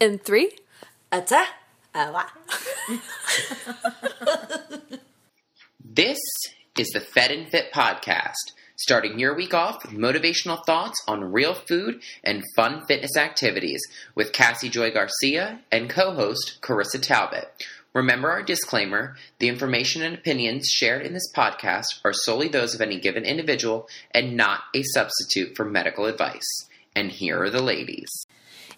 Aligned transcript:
In 0.00 0.18
three, 0.18 0.52
Ata, 1.10 1.44
awa. 1.92 2.26
This 5.82 6.18
is 6.78 6.88
the 6.90 7.00
Fed 7.00 7.32
and 7.32 7.48
Fit 7.48 7.72
podcast, 7.72 8.52
starting 8.76 9.18
your 9.18 9.34
week 9.34 9.52
off 9.52 9.82
with 9.82 9.92
motivational 9.98 10.64
thoughts 10.64 11.02
on 11.08 11.32
real 11.32 11.54
food 11.54 12.00
and 12.22 12.44
fun 12.54 12.84
fitness 12.86 13.16
activities 13.16 13.80
with 14.14 14.32
Cassy 14.32 14.68
Joy 14.68 14.92
Garcia 14.92 15.62
and 15.72 15.90
co 15.90 16.12
host 16.12 16.58
Carissa 16.62 17.02
Talbot. 17.02 17.66
Remember 17.92 18.30
our 18.30 18.44
disclaimer 18.44 19.16
the 19.40 19.48
information 19.48 20.02
and 20.02 20.14
opinions 20.14 20.68
shared 20.68 21.04
in 21.04 21.12
this 21.12 21.32
podcast 21.34 21.86
are 22.04 22.12
solely 22.12 22.46
those 22.46 22.72
of 22.72 22.80
any 22.80 23.00
given 23.00 23.24
individual 23.24 23.88
and 24.12 24.36
not 24.36 24.60
a 24.76 24.84
substitute 24.84 25.56
for 25.56 25.64
medical 25.64 26.06
advice. 26.06 26.46
And 26.94 27.10
here 27.10 27.42
are 27.42 27.50
the 27.50 27.62
ladies. 27.62 28.27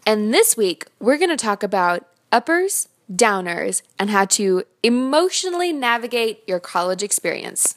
And 0.07 0.33
this 0.33 0.57
week, 0.57 0.87
we're 0.99 1.19
going 1.19 1.31
to 1.31 1.37
talk 1.37 1.63
about 1.63 2.07
uppers, 2.33 2.89
downers, 3.13 3.83
and 3.99 4.09
how 4.09 4.25
to 4.27 4.65
emotionally 4.83 5.73
navigate 5.73 6.43
your 6.47 6.59
college 6.59 7.03
experience. 7.03 7.77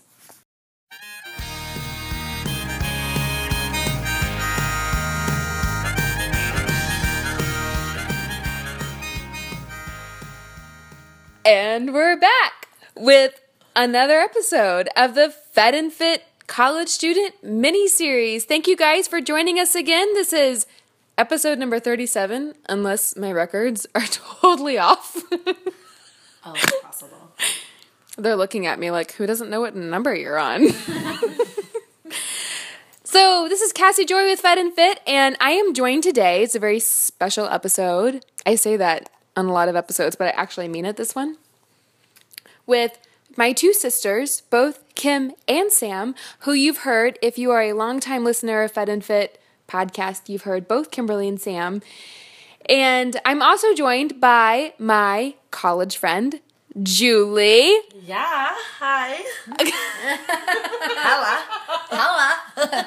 And 11.46 11.94
we're 11.94 12.16
back 12.16 12.70
with 12.96 13.42
another 13.76 14.20
episode 14.20 14.88
of 14.96 15.14
the 15.14 15.30
Fed 15.30 15.76
and 15.76 15.92
Fit 15.92 16.24
College 16.48 16.88
Student 16.88 17.44
Mini 17.44 17.90
Series. 17.90 18.46
Thank 18.46 18.66
you 18.66 18.78
guys 18.78 19.10
for 19.10 19.20
joining 19.20 19.60
us 19.60 19.76
again. 19.76 20.14
This 20.14 20.32
is 20.32 20.66
episode 21.18 21.60
number 21.60 21.80
37, 21.80 22.54
unless 22.68 23.16
my 23.16 23.32
records 23.32 23.88
are 23.96 24.02
totally 24.10 24.78
off. 24.78 25.24
Oh, 26.46 26.54
it's 26.56 26.82
possible. 26.82 27.32
They're 28.18 28.36
looking 28.36 28.68
at 28.68 28.80
me 28.80 28.92
like, 28.92 29.14
who 29.14 29.26
doesn't 29.26 29.50
know 29.50 29.62
what 29.62 29.76
number 29.76 30.14
you're 30.14 30.38
on? 30.38 30.70
so, 33.04 33.48
this 33.50 33.62
is 33.62 33.72
Cassy 33.72 34.06
Joy 34.06 34.26
with 34.26 34.42
Fed 34.42 34.58
and 34.58 34.74
Fit, 34.74 35.00
and 35.08 35.38
I 35.40 35.52
am 35.52 35.74
joined 35.74 36.04
today. 36.04 36.44
It's 36.44 36.56
a 36.56 36.60
very 36.60 36.80
special 36.80 37.48
episode. 37.48 38.26
I 38.46 38.56
say 38.56 38.78
that 38.78 39.10
on 39.36 39.46
a 39.48 39.54
lot 39.54 39.70
of 39.70 39.76
episodes, 39.76 40.16
but 40.16 40.28
I 40.28 40.32
actually 40.32 40.68
mean 40.68 40.86
it 40.86 40.98
this 40.98 41.16
one. 41.16 41.38
With 42.66 43.00
my 43.36 43.52
two 43.52 43.74
sisters, 43.74 44.42
both 44.50 44.84
Kim 44.96 45.32
and 45.48 45.72
Sam, 45.72 46.14
who 46.40 46.54
you've 46.54 46.80
heard 46.80 47.18
if 47.22 47.38
you 47.38 47.52
are 47.52 47.62
a 47.64 47.74
longtime 47.74 48.24
listener 48.24 48.62
of 48.62 48.72
Fed 48.72 48.90
and 48.90 49.04
Fit 49.04 49.40
podcast, 49.74 50.30
you've 50.30 50.44
heard 50.44 50.68
both 50.68 50.92
Kimberly 50.92 51.28
and 51.28 51.42
Sam. 51.42 51.82
And 52.70 53.20
I'm 53.26 53.42
also 53.42 53.74
joined 53.74 54.22
by 54.22 54.74
my 54.78 55.34
college 55.52 55.98
friend, 55.98 56.40
Julie. 56.82 57.76
Yeah, 58.02 58.56
hi. 58.80 59.24
Hello. 60.96 61.34
Hello. 61.90 62.84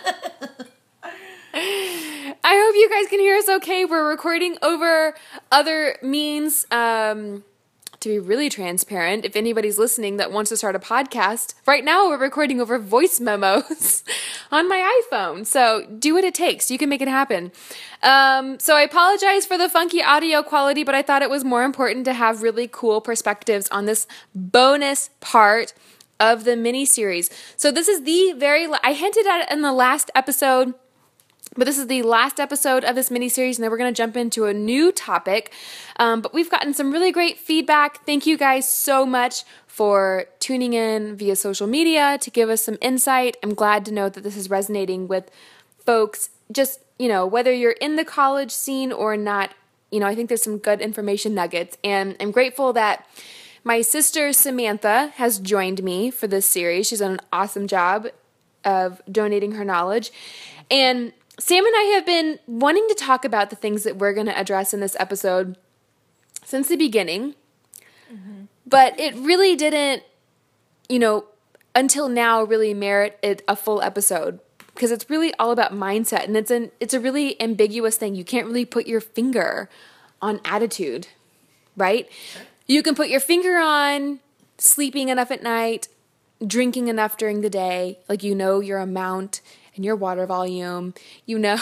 I 2.45 2.65
hope 2.65 2.75
you 2.77 2.89
guys 2.89 3.09
can 3.09 3.19
hear 3.19 3.37
us 3.37 3.49
okay. 3.49 3.85
We're 3.85 4.09
recording 4.09 4.57
over 4.63 5.15
other 5.51 5.99
means. 6.03 6.67
Um, 6.71 7.45
to 8.07 8.13
be 8.13 8.19
really 8.21 8.49
transparent, 8.49 9.25
if 9.25 9.35
anybody's 9.35 9.79
listening 9.79 10.17
that 10.17 10.31
wants 10.31 10.49
to 10.51 10.57
start 10.57 10.77
a 10.77 10.79
podcast, 10.79 11.55
right 11.67 11.85
now 11.85 12.09
we're 12.09 12.17
recording 12.17 12.61
over 12.61 12.79
voice 12.79 13.19
memos 13.19 14.05
on 14.53 14.69
my 14.69 15.03
iPhone. 15.11 15.45
So 15.45 15.85
do 15.99 16.15
what 16.15 16.23
it 16.23 16.33
takes. 16.35 16.71
You 16.71 16.79
can 16.79 16.89
make 16.89 17.03
it 17.03 17.09
happen. 17.09 17.51
Um, 18.05 18.61
so 18.61 18.77
I 18.77 18.83
apologize 18.83 19.45
for 19.45 19.59
the 19.59 19.69
funky 19.69 20.03
audio 20.03 20.45
quality, 20.45 20.85
but 20.85 20.95
I 20.95 21.03
thought 21.03 21.23
it 21.23 21.31
was 21.31 21.45
more 21.45 21.65
important 21.65 22.05
to 22.05 22.13
have 22.13 22.43
really 22.43 22.69
cool 22.71 23.01
perspectives 23.01 23.69
on 23.71 23.87
this 23.87 24.07
bonus 24.35 25.11
part 25.21 25.75
of 26.21 26.45
the 26.45 26.57
mini 26.57 26.85
series. 26.85 27.29
So 27.57 27.73
this 27.73 27.89
is 27.89 28.05
the 28.05 28.35
very, 28.39 28.69
I 28.85 28.93
hinted 28.93 29.27
at 29.27 29.47
it 29.47 29.53
in 29.53 29.63
the 29.63 29.73
last 29.73 30.13
episode 30.15 30.75
but 31.57 31.65
this 31.65 31.79
is 31.79 31.87
the 31.87 32.03
last 32.03 32.39
episode 32.39 32.85
of 32.85 32.95
this 32.95 33.11
mini 33.11 33.29
series, 33.29 33.59
and 33.59 33.65
then 33.65 33.71
we're 33.71 33.79
going 33.79 33.93
to 33.93 33.97
jump 33.97 34.17
into 34.17 34.47
a 34.47 34.55
new 34.55 34.93
topic. 34.93 35.53
Um, 35.99 36.21
but 36.21 36.35
we've 36.35 36.51
gotten 36.51 36.75
some 36.75 36.93
really 36.93 37.13
great 37.13 37.39
feedback. 37.39 38.05
Thank 38.05 38.27
you 38.27 38.37
guys 38.37 38.69
so 38.69 39.07
much 39.07 39.45
for 39.67 40.27
tuning 40.39 40.73
in 40.73 41.17
via 41.17 41.37
social 41.37 41.67
media 41.67 42.19
to 42.21 42.31
give 42.31 42.49
us 42.49 42.63
some 42.63 42.79
insight. 42.81 43.37
I'm 43.43 43.55
glad 43.55 43.85
to 43.87 43.93
know 43.93 44.09
that 44.09 44.23
this 44.23 44.37
is 44.37 44.49
resonating 44.49 45.09
with 45.09 45.31
folks. 45.79 46.31
Just, 46.51 46.81
you 46.99 47.09
know, 47.09 47.27
whether 47.27 47.53
you're 47.53 47.73
in 47.73 47.97
the 47.97 48.05
college 48.05 48.53
scene 48.53 48.93
or 48.93 49.17
not, 49.17 49.51
you 49.91 50.01
know, 50.01 50.07
I 50.07 50.15
think 50.15 50.29
there's 50.29 50.43
some 50.43 50.59
good 50.59 50.81
information 50.81 51.35
nuggets. 51.35 51.77
And 51.85 52.17
I'm 52.21 52.31
grateful 52.31 52.73
that 52.75 53.07
my 53.65 53.83
sister 53.83 54.33
Samantha 54.33 55.13
has 55.17 55.39
joined 55.39 55.83
me 55.83 56.11
for 56.11 56.27
this 56.27 56.47
series. 56.47 56.87
She's 56.87 57.01
done 57.01 57.13
an 57.13 57.21
awesome 57.33 57.67
job 57.67 58.07
of 58.65 59.03
donating 59.11 59.53
her 59.53 59.65
knowledge. 59.65 60.13
And 60.71 61.13
Sam 61.39 61.67
and 61.67 61.75
I 61.77 61.83
have 61.95 62.07
been 62.07 62.39
wanting 62.47 62.87
to 62.89 62.95
talk 62.95 63.25
about 63.25 63.51
the 63.51 63.57
things 63.57 63.83
that 63.83 63.97
we're 63.97 64.15
going 64.15 64.27
to 64.27 64.39
address 64.39 64.73
in 64.73 64.81
this 64.81 64.97
episode 64.99 65.59
since 66.45 66.69
the 66.69 66.77
beginning, 66.77 67.35
mm-hmm. 68.13 68.45
but 68.67 68.99
it 68.99 69.15
really 69.17 69.55
didn't, 69.55 70.03
you 70.89 70.99
know, 70.99 71.27
until 71.75 72.09
now 72.09 72.43
really 72.43 72.73
merit 72.73 73.19
it 73.23 73.43
a 73.47 73.55
full 73.55 73.83
episode 73.83 74.41
because 74.75 74.91
it's 74.91 75.11
really 75.11 75.35
all 75.35 75.51
about 75.51 75.73
mindset 75.73 76.25
and 76.25 76.37
it's 76.37 76.51
an 76.51 76.71
it's 76.81 76.95
a 76.95 77.01
really 77.01 77.41
ambiguous 77.41 77.97
thing. 77.97 78.15
You 78.15 78.25
can't 78.25 78.47
really 78.47 78.65
put 78.65 78.87
your 78.87 79.01
finger 79.01 79.69
on 80.23 80.41
attitude, 80.45 81.09
right? 81.77 82.09
You 82.67 82.83
can 82.83 82.95
put 82.95 83.09
your 83.09 83.21
finger 83.21 83.59
on 83.59 84.21
sleeping 84.59 85.11
enough 85.11 85.31
at 85.31 85.43
night, 85.43 85.89
drinking 86.45 86.89
enough 86.89 87.19
during 87.19 87.43
the 87.43 87.51
day, 87.51 87.99
like 88.09 88.23
you 88.23 88.35
know 88.35 88.61
your 88.61 88.79
amount 88.79 89.43
and 89.77 89.85
your 89.85 89.97
water 89.97 90.27
volume, 90.27 90.95
you 91.27 91.39
know. 91.39 91.59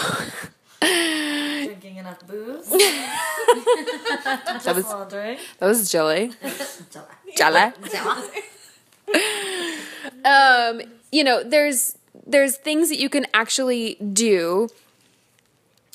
Drinking 0.81 1.97
enough 1.97 2.27
booze. 2.27 2.69
that 2.71 4.73
was. 4.75 4.87
That 5.59 5.61
was 5.61 5.91
jelly. 5.91 6.33
jelly. 7.37 7.73
um, 10.25 10.83
you 11.13 11.25
know, 11.25 11.43
there's 11.43 11.99
there's 12.27 12.57
things 12.57 12.89
that 12.89 12.99
you 12.99 13.09
can 13.09 13.27
actually 13.35 13.97
do 13.97 14.69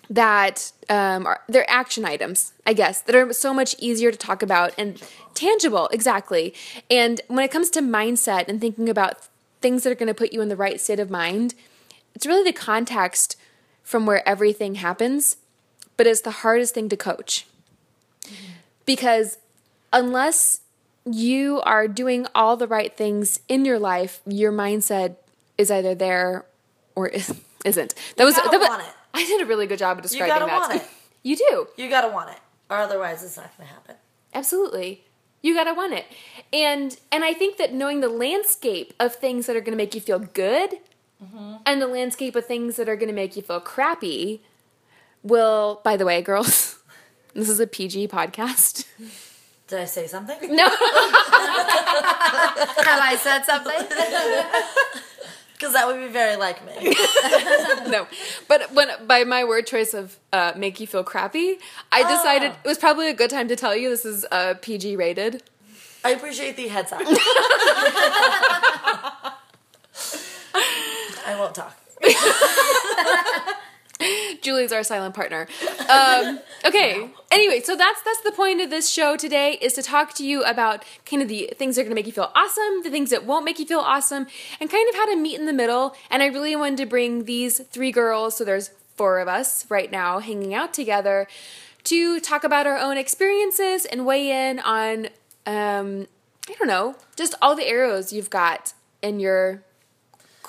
that 0.09 0.71
um, 0.89 1.27
are 1.27 1.41
they're 1.47 1.69
action 1.69 2.03
items, 2.03 2.53
I 2.65 2.73
guess, 2.73 3.01
that 3.01 3.15
are 3.15 3.31
so 3.31 3.53
much 3.53 3.75
easier 3.79 4.11
to 4.11 4.17
talk 4.17 4.41
about 4.41 4.73
and 4.77 5.01
tangible, 5.33 5.87
exactly. 5.91 6.53
And 6.89 7.21
when 7.27 7.45
it 7.45 7.51
comes 7.51 7.69
to 7.71 7.81
mindset 7.81 8.47
and 8.47 8.59
thinking 8.59 8.89
about 8.89 9.27
things 9.61 9.83
that 9.83 9.91
are 9.91 9.95
going 9.95 10.07
to 10.07 10.13
put 10.13 10.33
you 10.33 10.41
in 10.41 10.49
the 10.49 10.55
right 10.55 10.81
state 10.81 10.99
of 10.99 11.09
mind, 11.09 11.53
it's 12.19 12.27
really 12.27 12.43
the 12.43 12.51
context 12.51 13.37
from 13.81 14.05
where 14.05 14.27
everything 14.27 14.75
happens, 14.75 15.37
but 15.95 16.05
it's 16.05 16.19
the 16.19 16.31
hardest 16.31 16.73
thing 16.73 16.89
to 16.89 16.97
coach. 16.97 17.47
Mm-hmm. 18.25 18.33
Because 18.85 19.37
unless 19.93 20.59
you 21.05 21.61
are 21.61 21.87
doing 21.87 22.27
all 22.35 22.57
the 22.57 22.67
right 22.67 22.93
things 22.97 23.39
in 23.47 23.63
your 23.63 23.79
life, 23.79 24.19
your 24.25 24.51
mindset 24.51 25.15
is 25.57 25.71
either 25.71 25.95
there 25.95 26.45
or 26.93 27.07
is, 27.07 27.33
isn't. 27.63 27.95
That 28.17 28.23
you 28.23 28.25
was 28.25 28.35
that 28.35 28.51
was, 28.51 28.67
want 28.67 28.81
it. 28.81 28.93
I 29.13 29.23
did 29.23 29.41
a 29.41 29.45
really 29.45 29.65
good 29.65 29.79
job 29.79 29.95
of 29.95 30.03
describing 30.03 30.27
you 30.27 30.39
gotta 30.39 30.45
that. 30.45 30.59
Want 30.59 30.75
it. 30.75 30.89
You 31.23 31.37
do. 31.37 31.67
You 31.77 31.89
gotta 31.89 32.09
want 32.09 32.31
it, 32.31 32.39
or 32.69 32.77
otherwise 32.77 33.23
it's 33.23 33.37
not 33.37 33.49
gonna 33.57 33.69
happen. 33.69 33.95
Absolutely. 34.33 35.05
You 35.41 35.53
gotta 35.53 35.73
want 35.73 35.93
it. 35.93 36.05
And 36.51 36.97
and 37.13 37.23
I 37.23 37.33
think 37.33 37.55
that 37.59 37.73
knowing 37.73 38.01
the 38.01 38.09
landscape 38.09 38.93
of 38.99 39.15
things 39.15 39.45
that 39.45 39.55
are 39.55 39.61
gonna 39.61 39.77
make 39.77 39.95
you 39.95 40.01
feel 40.01 40.19
good 40.19 40.79
mm-hmm. 41.23 41.55
and 41.65 41.81
the 41.81 41.87
landscape 41.87 42.35
of 42.35 42.45
things 42.45 42.75
that 42.75 42.87
are 42.89 42.95
going 42.95 43.09
to 43.09 43.15
make 43.15 43.35
you 43.35 43.41
feel 43.41 43.59
crappy 43.59 44.41
will, 45.23 45.81
by 45.83 45.97
the 45.97 46.05
way, 46.05 46.21
girls, 46.21 46.79
this 47.33 47.49
is 47.49 47.59
a 47.59 47.67
PG 47.67 48.07
podcast. 48.07 48.85
Did 49.67 49.79
I 49.79 49.85
say 49.85 50.07
something? 50.07 50.55
No. 50.55 50.63
Have 50.69 50.77
I 53.01 53.17
said 53.19 53.43
something? 53.45 53.75
Because 55.53 55.73
that 55.73 55.87
would 55.87 55.99
be 55.99 56.07
very 56.07 56.37
like 56.37 56.65
me. 56.65 56.95
no, 57.91 58.07
but 58.47 58.71
when 58.71 58.87
by 59.05 59.25
my 59.25 59.43
word 59.43 59.67
choice 59.67 59.93
of 59.93 60.17
uh, 60.31 60.53
make 60.55 60.79
you 60.79 60.87
feel 60.87 61.03
crappy, 61.03 61.57
I 61.91 62.03
decided 62.03 62.51
oh. 62.51 62.59
it 62.63 62.67
was 62.67 62.77
probably 62.77 63.09
a 63.09 63.13
good 63.13 63.29
time 63.29 63.49
to 63.49 63.57
tell 63.57 63.75
you 63.75 63.89
this 63.89 64.05
is 64.05 64.25
uh, 64.31 64.53
PG 64.61 64.95
rated. 64.95 65.43
I 66.05 66.11
appreciate 66.11 66.55
the 66.55 66.69
heads 66.69 66.93
up. 66.93 67.01
Won't 71.39 71.55
talk. 71.55 71.77
Julie's 74.41 74.71
our 74.73 74.83
silent 74.83 75.15
partner. 75.15 75.47
Um, 75.89 76.39
okay. 76.65 77.09
Anyway, 77.31 77.61
so 77.61 77.77
that's 77.77 78.01
that's 78.01 78.21
the 78.21 78.31
point 78.31 78.59
of 78.61 78.69
this 78.69 78.89
show 78.89 79.15
today 79.15 79.57
is 79.61 79.71
to 79.73 79.81
talk 79.81 80.13
to 80.15 80.25
you 80.25 80.43
about 80.43 80.83
kind 81.05 81.21
of 81.21 81.29
the 81.29 81.53
things 81.55 81.75
that 81.75 81.81
are 81.81 81.83
going 81.85 81.91
to 81.91 81.95
make 81.95 82.07
you 82.07 82.11
feel 82.11 82.31
awesome, 82.35 82.83
the 82.83 82.89
things 82.89 83.09
that 83.09 83.25
won't 83.25 83.45
make 83.45 83.57
you 83.57 83.65
feel 83.65 83.79
awesome, 83.79 84.27
and 84.59 84.69
kind 84.69 84.89
of 84.89 84.95
how 84.95 85.05
to 85.05 85.15
meet 85.15 85.39
in 85.39 85.45
the 85.45 85.53
middle. 85.53 85.95
And 86.09 86.21
I 86.21 86.25
really 86.27 86.55
wanted 86.57 86.77
to 86.77 86.85
bring 86.85 87.23
these 87.23 87.59
three 87.59 87.91
girls, 87.91 88.35
so 88.35 88.43
there's 88.43 88.71
four 88.95 89.19
of 89.19 89.29
us 89.29 89.65
right 89.69 89.89
now 89.89 90.19
hanging 90.19 90.53
out 90.53 90.73
together, 90.73 91.27
to 91.85 92.19
talk 92.19 92.43
about 92.43 92.67
our 92.67 92.77
own 92.77 92.97
experiences 92.97 93.85
and 93.85 94.05
weigh 94.05 94.29
in 94.49 94.59
on, 94.59 95.05
um, 95.45 96.07
I 96.49 96.53
don't 96.57 96.67
know, 96.67 96.95
just 97.15 97.35
all 97.41 97.55
the 97.55 97.67
arrows 97.67 98.11
you've 98.11 98.29
got 98.29 98.73
in 99.01 99.21
your 99.21 99.63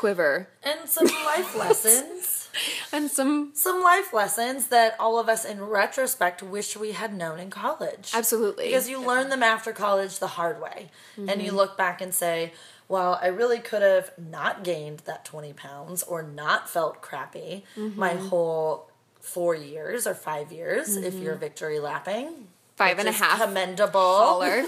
quiver 0.00 0.48
And 0.62 0.88
some 0.88 1.04
life 1.04 1.54
lessons. 1.56 2.48
and 2.90 3.10
some. 3.10 3.52
Some 3.54 3.82
life 3.82 4.14
lessons 4.14 4.68
that 4.68 4.96
all 4.98 5.18
of 5.18 5.28
us 5.28 5.44
in 5.44 5.62
retrospect 5.62 6.42
wish 6.42 6.74
we 6.74 6.92
had 6.92 7.14
known 7.14 7.38
in 7.38 7.50
college. 7.50 8.10
Absolutely. 8.14 8.64
Because 8.64 8.88
you 8.88 8.98
learn 8.98 9.28
them 9.28 9.42
after 9.42 9.72
college 9.72 10.18
the 10.18 10.26
hard 10.26 10.60
way. 10.60 10.88
And 11.18 11.42
you 11.42 11.48
mm-hmm. 11.48 11.56
look 11.56 11.76
back 11.76 12.00
and 12.00 12.14
say, 12.14 12.54
well, 12.88 13.18
I 13.20 13.26
really 13.26 13.58
could 13.58 13.82
have 13.82 14.10
not 14.16 14.64
gained 14.64 15.00
that 15.00 15.26
20 15.26 15.52
pounds 15.52 16.02
or 16.02 16.22
not 16.22 16.68
felt 16.68 17.02
crappy 17.02 17.64
my 17.76 18.14
mm-hmm. 18.14 18.28
whole 18.28 18.90
four 19.20 19.54
years 19.54 20.06
or 20.06 20.14
five 20.14 20.50
years 20.50 20.96
if 20.96 21.12
mm-hmm. 21.12 21.22
you're 21.22 21.34
victory 21.34 21.78
lapping. 21.78 22.48
Five 22.76 22.98
and 22.98 23.08
a 23.08 23.12
half 23.12 23.38
Commendable. 23.38 24.40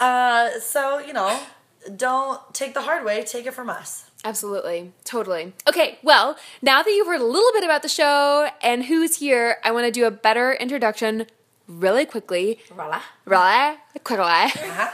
Uh, 0.00 0.58
so, 0.60 0.98
you 0.98 1.12
know, 1.12 1.38
don't 1.96 2.40
take 2.54 2.74
the 2.74 2.82
hard 2.82 3.04
way, 3.04 3.22
take 3.24 3.46
it 3.46 3.54
from 3.54 3.68
us. 3.68 4.10
Absolutely. 4.24 4.92
Totally. 5.04 5.52
Okay, 5.68 5.98
well, 6.02 6.36
now 6.62 6.82
that 6.82 6.90
you've 6.90 7.06
heard 7.06 7.20
a 7.20 7.24
little 7.24 7.52
bit 7.52 7.62
about 7.62 7.82
the 7.82 7.88
show 7.88 8.48
and 8.62 8.84
who's 8.84 9.16
here, 9.16 9.58
I 9.62 9.70
want 9.70 9.84
to 9.84 9.90
do 9.90 10.06
a 10.06 10.10
better 10.10 10.54
introduction 10.54 11.26
really 11.68 12.06
quickly. 12.06 12.58
Voila. 12.68 13.02
Really 13.26 13.76
quickly. 14.02 14.24
Uh-huh. 14.24 14.90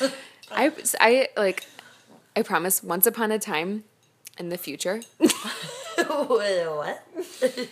I, 0.50 0.72
I 1.00 1.28
like, 1.36 1.64
I 2.36 2.42
promise, 2.42 2.82
once 2.82 3.06
upon 3.06 3.32
a 3.32 3.38
time 3.38 3.84
in 4.38 4.50
the 4.50 4.58
future, 4.58 5.00
what? 5.96 7.02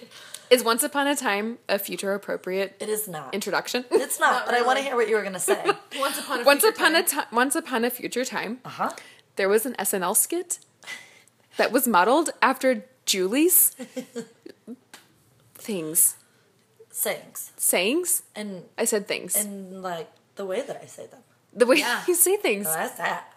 is 0.51 0.63
once 0.63 0.83
upon 0.83 1.07
a 1.07 1.17
time 1.17 1.59
a 1.69 1.79
future 1.79 2.13
appropriate 2.15 2.77
It 2.81 2.89
is 2.89 3.09
not. 3.09 3.35
introduction? 3.35 3.85
It's 3.91 4.19
not, 4.21 4.33
Not 4.33 4.47
but 4.47 4.55
I 4.55 4.63
want 4.63 4.79
to 4.79 4.85
hear 4.85 4.95
what 4.97 5.09
you 5.09 5.17
were 5.17 5.23
going 5.23 5.33
to 5.35 5.41
say. 5.41 5.63
Once 5.99 6.19
upon 6.19 6.41
a 6.41 6.45
once 6.45 6.63
future 6.63 6.75
upon 6.77 6.95
a 6.95 7.03
time. 7.03 7.25
time, 7.25 7.27
once 7.33 7.55
upon 7.57 7.85
a 7.85 7.91
future 7.91 8.25
time, 8.25 8.59
Uh 8.65 8.69
huh. 8.69 8.91
there 9.37 9.49
was 9.49 9.65
an 9.67 9.75
SNL 9.79 10.17
skit 10.17 10.59
that 11.57 11.73
was 11.73 11.87
modeled 11.89 12.31
after 12.43 12.85
Julie's 13.07 13.71
things, 15.55 16.17
Sayings. 16.91 17.53
sayings. 17.57 18.23
And, 18.37 18.65
I 18.79 18.85
said 18.85 19.07
things. 19.09 19.35
and 19.37 19.83
like 19.83 20.09
the 20.37 20.45
way 20.47 20.63
that 20.63 20.81
I 20.83 20.87
say 20.87 21.07
them. 21.07 21.21
the 21.53 21.67
way 21.67 21.77
Yeah. 21.77 22.03
you 22.09 22.15
say 22.15 22.37
things. 22.37 22.67
Oh, 22.69 22.73
that's 22.75 22.97
that. 22.99 23.31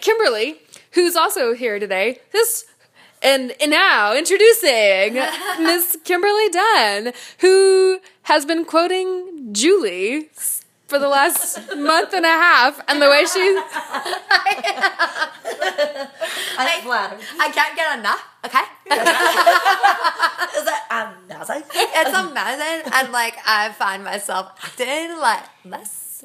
Kimberly, 0.00 0.60
who's 0.92 1.16
also 1.16 1.52
here 1.54 1.78
today, 1.78 2.20
this 2.32 2.64
and, 3.22 3.52
and 3.60 3.70
now 3.70 4.14
introducing 4.16 5.14
Miss 5.60 5.96
Kimberly 6.04 6.48
Dunn, 6.48 7.12
who 7.38 8.00
has 8.22 8.44
been 8.46 8.64
quoting 8.64 9.48
Julie 9.52 10.30
for 10.86 10.98
the 10.98 11.08
last 11.08 11.58
month 11.76 12.12
and 12.12 12.26
a 12.26 12.28
half, 12.28 12.80
and 12.88 13.00
the 13.00 13.08
way 13.08 13.20
she's. 13.20 13.58
I'm 16.58 16.82
flattered. 16.82 17.20
I 17.38 17.50
can't 17.50 17.76
get 17.76 17.98
enough. 17.98 18.24
Okay, 18.44 18.58
Is 18.90 20.66
um, 20.66 20.66
that 20.66 20.86
I'm 20.90 21.14
it's 21.30 22.16
amazing, 22.16 22.92
and 22.92 23.12
like 23.12 23.36
I 23.46 23.70
find 23.72 24.02
myself 24.02 24.50
acting 24.64 25.16
like 25.18 25.44
this 25.64 26.24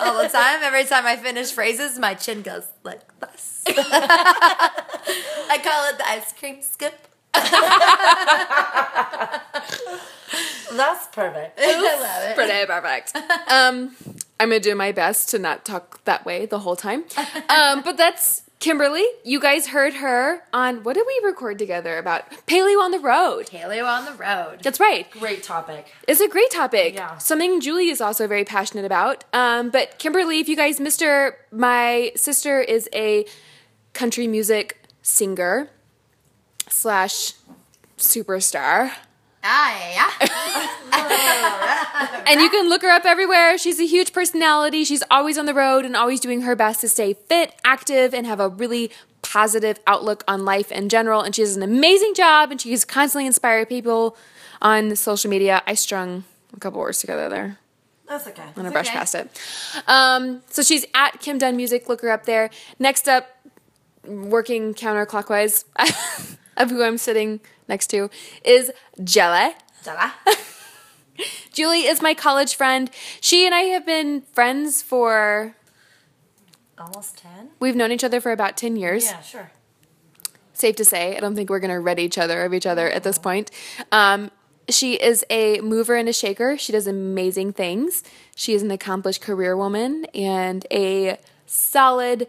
all 0.00 0.22
the 0.22 0.28
time. 0.28 0.60
Every 0.62 0.84
time 0.84 1.06
I 1.06 1.16
finish 1.16 1.50
phrases, 1.50 1.98
my 1.98 2.14
chin 2.14 2.42
goes 2.42 2.66
like 2.84 3.00
this. 3.20 3.64
I 5.50 5.58
call 5.62 5.88
it 5.90 5.98
the 5.98 6.08
ice 6.08 6.32
cream 6.32 6.62
skip. 6.62 7.08
That's 10.76 11.06
perfect. 11.08 11.58
I 11.58 11.80
love 11.80 12.30
it. 12.30 12.34
pretty 12.36 12.66
perfect. 12.66 13.16
Um, 13.50 13.96
I'm 14.38 14.50
gonna 14.50 14.60
do 14.60 14.74
my 14.74 14.92
best 14.92 15.30
to 15.30 15.38
not 15.38 15.64
talk 15.64 16.04
that 16.04 16.24
way 16.24 16.46
the 16.46 16.60
whole 16.60 16.76
time. 16.76 17.04
Um, 17.48 17.82
but 17.82 17.96
that's 17.96 18.42
Kimberly. 18.60 19.04
You 19.24 19.40
guys 19.40 19.68
heard 19.68 19.94
her 19.94 20.42
on 20.52 20.84
what 20.84 20.94
did 20.94 21.04
we 21.06 21.20
record 21.24 21.58
together 21.58 21.96
about 21.98 22.30
paleo 22.46 22.80
on 22.80 22.90
the 22.92 23.00
road? 23.00 23.46
Paleo 23.46 23.86
on 23.86 24.04
the 24.04 24.12
road. 24.12 24.60
That's 24.62 24.78
right. 24.78 25.10
Great 25.12 25.42
topic. 25.42 25.92
It's 26.06 26.20
a 26.20 26.28
great 26.28 26.50
topic. 26.50 26.94
Yeah. 26.94 27.18
Something 27.18 27.60
Julie 27.60 27.88
is 27.88 28.00
also 28.00 28.26
very 28.28 28.44
passionate 28.44 28.84
about. 28.84 29.24
Um, 29.32 29.70
but 29.70 29.98
Kimberly, 29.98 30.38
if 30.40 30.48
you 30.48 30.56
guys 30.56 30.78
missed 30.78 31.00
her, 31.02 31.36
my 31.50 32.12
sister 32.14 32.60
is 32.60 32.88
a 32.94 33.24
country 33.94 34.26
music 34.28 34.77
singer 35.08 35.70
slash 36.68 37.32
superstar. 37.96 38.92
Ah, 39.42 40.10
yeah. 40.20 40.28
And 42.28 42.42
you 42.42 42.50
can 42.50 42.68
look 42.68 42.82
her 42.82 42.90
up 42.90 43.06
everywhere. 43.06 43.56
She's 43.56 43.80
a 43.80 43.86
huge 43.86 44.12
personality. 44.12 44.84
She's 44.84 45.02
always 45.10 45.38
on 45.38 45.46
the 45.46 45.54
road 45.54 45.86
and 45.86 45.96
always 45.96 46.20
doing 46.20 46.42
her 46.42 46.54
best 46.54 46.82
to 46.82 46.88
stay 46.88 47.14
fit, 47.14 47.54
active, 47.64 48.12
and 48.12 48.26
have 48.26 48.38
a 48.38 48.50
really 48.50 48.90
positive 49.22 49.80
outlook 49.86 50.24
on 50.28 50.44
life 50.44 50.70
in 50.70 50.90
general. 50.90 51.22
And 51.22 51.34
she 51.34 51.42
does 51.42 51.56
an 51.56 51.62
amazing 51.62 52.12
job 52.14 52.50
and 52.50 52.60
she's 52.60 52.84
constantly 52.84 53.26
inspired 53.26 53.70
people 53.70 54.14
on 54.60 54.94
social 54.94 55.30
media. 55.30 55.62
I 55.66 55.72
strung 55.72 56.24
a 56.54 56.60
couple 56.60 56.80
words 56.80 56.98
together 56.98 57.30
there. 57.30 57.58
That's 58.08 58.26
okay. 58.26 58.42
I'm 58.42 58.52
gonna 58.54 58.70
brush 58.70 58.88
okay. 58.88 58.96
past 58.96 59.14
it. 59.14 59.30
Um, 59.86 60.42
so 60.48 60.62
she's 60.62 60.86
at 60.94 61.20
Kim 61.20 61.38
Dunn 61.38 61.56
Music. 61.56 61.88
Look 61.88 62.00
her 62.00 62.10
up 62.10 62.24
there. 62.24 62.50
Next 62.78 63.06
up, 63.06 63.28
working 64.08 64.74
counterclockwise 64.74 65.64
of 66.56 66.70
who 66.70 66.82
I'm 66.82 66.98
sitting 66.98 67.40
next 67.68 67.88
to 67.88 68.10
is 68.44 68.72
Jella. 69.02 69.54
Jala. 69.84 70.14
Julie 71.52 71.86
is 71.86 72.00
my 72.00 72.14
college 72.14 72.54
friend. 72.54 72.90
She 73.20 73.44
and 73.44 73.54
I 73.54 73.62
have 73.62 73.84
been 73.84 74.22
friends 74.32 74.82
for 74.82 75.56
Almost 76.78 77.18
10? 77.18 77.50
we've 77.58 77.74
known 77.74 77.90
each 77.90 78.04
other 78.04 78.20
for 78.20 78.30
about 78.30 78.56
10 78.56 78.76
years. 78.76 79.06
Yeah, 79.06 79.20
sure. 79.22 79.50
Safe 80.52 80.76
to 80.76 80.84
say. 80.84 81.16
I 81.16 81.20
don't 81.20 81.34
think 81.34 81.50
we're 81.50 81.60
going 81.60 81.70
to 81.72 81.80
rid 81.80 81.98
each 81.98 82.18
other 82.18 82.44
of 82.44 82.54
each 82.54 82.66
other 82.66 82.88
at 82.88 83.02
this 83.02 83.18
point. 83.18 83.50
Um, 83.92 84.30
she 84.68 84.94
is 84.94 85.24
a 85.30 85.60
mover 85.60 85.96
and 85.96 86.08
a 86.08 86.12
shaker. 86.12 86.56
She 86.58 86.72
does 86.72 86.86
amazing 86.86 87.52
things. 87.52 88.02
She 88.36 88.54
is 88.54 88.62
an 88.62 88.70
accomplished 88.70 89.22
career 89.22 89.56
woman 89.56 90.04
and 90.14 90.66
a 90.70 91.18
solid 91.46 92.28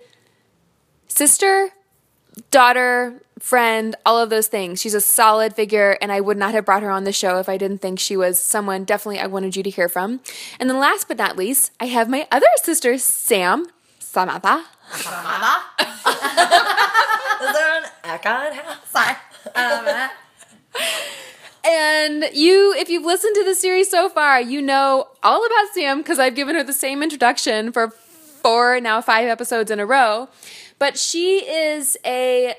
sister, 1.09 1.71
daughter, 2.51 3.21
friend, 3.39 3.95
all 4.05 4.17
of 4.17 4.29
those 4.29 4.47
things. 4.47 4.79
She's 4.79 4.93
a 4.93 5.01
solid 5.01 5.55
figure, 5.55 5.97
and 6.01 6.11
I 6.11 6.21
would 6.21 6.37
not 6.37 6.53
have 6.53 6.65
brought 6.65 6.83
her 6.83 6.91
on 6.91 7.03
the 7.03 7.11
show 7.11 7.39
if 7.39 7.49
I 7.49 7.57
didn't 7.57 7.79
think 7.79 7.99
she 7.99 8.15
was 8.15 8.39
someone 8.39 8.83
definitely 8.85 9.19
I 9.19 9.27
wanted 9.27 9.55
you 9.55 9.63
to 9.63 9.69
hear 9.69 9.89
from. 9.89 10.21
And 10.59 10.69
then 10.69 10.79
last 10.79 11.07
but 11.07 11.17
not 11.17 11.35
least, 11.35 11.71
I 11.79 11.85
have 11.85 12.09
my 12.09 12.27
other 12.31 12.47
sister, 12.63 12.97
Sam, 12.97 13.67
Samantha. 13.99 14.65
Mama. 15.05 15.63
Is 17.41 17.53
there 17.53 17.77
an 17.77 17.89
echo 18.03 18.47
in 18.47 18.53
house? 18.53 18.89
Sorry. 18.89 19.15
I 19.55 19.69
don't 19.69 19.85
know 19.85 19.91
that. 19.91 20.13
And 21.65 22.25
you, 22.33 22.73
if 22.73 22.89
you've 22.89 23.05
listened 23.05 23.35
to 23.35 23.43
the 23.43 23.53
series 23.53 23.89
so 23.89 24.09
far, 24.09 24.41
you 24.41 24.61
know 24.61 25.09
all 25.21 25.45
about 25.45 25.73
Sam 25.73 25.99
because 25.99 26.17
I've 26.17 26.35
given 26.35 26.55
her 26.55 26.63
the 26.63 26.73
same 26.73 27.03
introduction 27.03 27.71
for 27.71 27.89
four, 27.89 28.79
now 28.79 29.01
five 29.01 29.27
episodes 29.27 29.69
in 29.69 29.79
a 29.79 29.85
row. 29.85 30.29
But 30.79 30.97
she 30.97 31.39
is 31.39 31.97
a, 32.05 32.55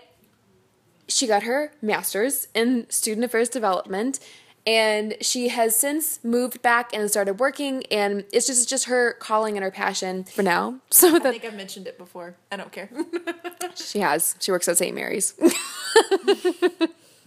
she 1.09 1.27
got 1.27 1.43
her 1.45 1.73
master's 1.83 2.49
in 2.55 2.89
student 2.91 3.25
affairs 3.25 3.49
development. 3.49 4.21
And 4.67 5.17
she 5.23 5.49
has 5.49 5.75
since 5.75 6.23
moved 6.23 6.61
back 6.61 6.91
and 6.95 7.09
started 7.11 7.41
working, 7.41 7.83
and 7.91 8.25
it's 8.31 8.47
just 8.47 8.61
it's 8.61 8.67
just 8.67 8.85
her 8.85 9.15
calling 9.15 9.57
and 9.57 9.65
her 9.65 9.71
passion 9.71 10.25
for 10.25 10.43
now. 10.43 10.81
So 10.91 11.09
I 11.17 11.19
that 11.19 11.33
think 11.33 11.47
I've 11.47 11.55
mentioned 11.55 11.87
it 11.87 11.97
before. 11.97 12.37
I 12.53 12.57
don't 12.57 12.71
care. 12.71 12.91
she 13.75 14.01
has, 14.01 14.37
she 14.39 14.53
works 14.53 14.69
at 14.69 14.77
St. 14.77 14.95
Mary's. 14.95 15.33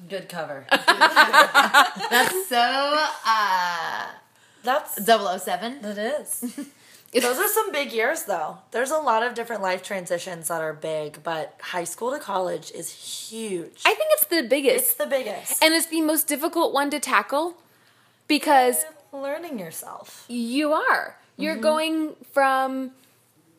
Good 0.09 0.29
cover. 0.29 0.67
That's 0.69 2.47
so 2.49 3.07
uh 3.25 4.07
That's 4.63 5.03
007. 5.03 5.79
it 5.83 5.97
is. 5.97 6.53
Those 7.21 7.37
are 7.37 7.47
some 7.47 7.71
big 7.71 7.91
years 7.91 8.23
though. 8.23 8.57
There's 8.71 8.91
a 8.91 8.97
lot 8.97 9.23
of 9.23 9.33
different 9.35 9.61
life 9.61 9.83
transitions 9.83 10.47
that 10.47 10.61
are 10.61 10.73
big, 10.73 11.21
but 11.23 11.55
high 11.61 11.83
school 11.83 12.11
to 12.11 12.19
college 12.19 12.71
is 12.71 12.89
huge. 13.29 13.81
I 13.85 13.93
think 13.93 14.09
it's 14.13 14.25
the 14.25 14.43
biggest. 14.43 14.85
it's 14.85 14.93
the 14.95 15.05
biggest. 15.07 15.63
and 15.63 15.73
it's 15.73 15.87
the 15.87 16.01
most 16.01 16.27
difficult 16.27 16.73
one 16.73 16.89
to 16.89 16.99
tackle 16.99 17.55
because 18.27 18.83
learning 19.11 19.59
yourself. 19.59 20.25
you 20.27 20.73
are 20.73 21.17
you're 21.37 21.55
going 21.55 22.15
from 22.31 22.91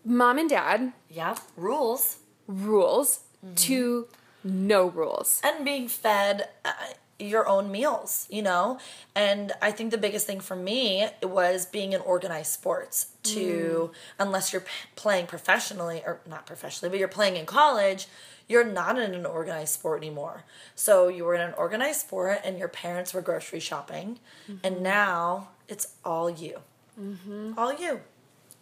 mom 0.05 0.39
and 0.39 0.49
dad 0.51 0.93
Yeah, 1.11 1.37
rules 1.57 2.19
rules 2.47 3.21
to 3.57 4.07
no 4.43 4.87
rules 4.89 5.41
and 5.45 5.65
being 5.65 5.89
fed. 5.89 6.49
Uh, 6.65 6.73
your 7.19 7.49
own 7.49 7.71
meals, 7.71 8.27
you 8.31 8.43
know? 8.43 8.79
And 9.15 9.53
I 9.63 9.71
think 9.71 9.91
the 9.91 9.99
biggest 9.99 10.27
thing 10.27 10.41
for 10.41 10.57
me 10.57 11.09
was 11.23 11.67
being 11.67 11.93
in 11.93 12.01
organized 12.01 12.53
sports 12.53 13.09
to, 13.25 13.91
mm. 13.93 13.97
unless 14.19 14.53
you're 14.53 14.63
p- 14.63 14.71
playing 14.97 15.27
professionally, 15.27 16.03
or 16.05 16.21
not 16.29 16.47
professionally, 16.47 16.91
but 16.91 16.99
you're 16.99 17.09
playing 17.09 17.37
in 17.37 17.47
college, 17.47 18.09
you're 18.49 18.65
not 18.65 18.99
in 18.99 19.15
an 19.15 19.27
organized 19.27 19.75
sport 19.75 20.03
anymore. 20.03 20.45
So 20.75 21.09
you 21.09 21.25
were 21.25 21.35
in 21.35 21.41
an 21.41 21.55
organized 21.55 22.01
sport 22.01 22.41
and 22.45 22.59
your 22.59 22.69
parents 22.69 23.15
were 23.15 23.23
grocery 23.23 23.61
shopping, 23.61 24.19
and 24.49 24.61
mm-hmm. 24.61 24.83
now 24.83 25.49
it's 25.69 25.95
all 26.05 26.29
you. 26.29 26.61
Mm-hmm. 27.01 27.53
All 27.57 27.75
you. 27.75 28.01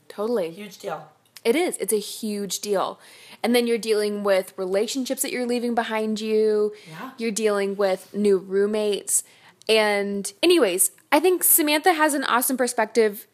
Totally. 0.09 0.51
Huge 0.51 0.79
deal. 0.79 1.11
It 1.45 1.57
is. 1.57 1.77
It's 1.79 1.93
a 1.93 1.99
huge 1.99 2.61
deal. 2.61 3.01
And 3.43 3.55
then 3.55 3.67
you're 3.67 3.79
dealing 3.79 4.23
with 4.23 4.55
relationships 4.57 5.23
that 5.23 5.33
you're 5.33 5.47
leaving 5.47 5.75
behind 5.75 6.21
you. 6.21 6.73
Yeah. 6.89 7.11
You're 7.19 7.33
dealing 7.33 7.77
with 7.77 8.15
new 8.15 8.39
roommates. 8.39 9.25
And, 9.69 10.33
anyways, 10.43 10.93
I 11.11 11.21
think 11.21 11.43
Samantha 11.43 11.93
has 11.93 12.15
an 12.15 12.25
awesome 12.25 12.57
perspective. 12.57 13.27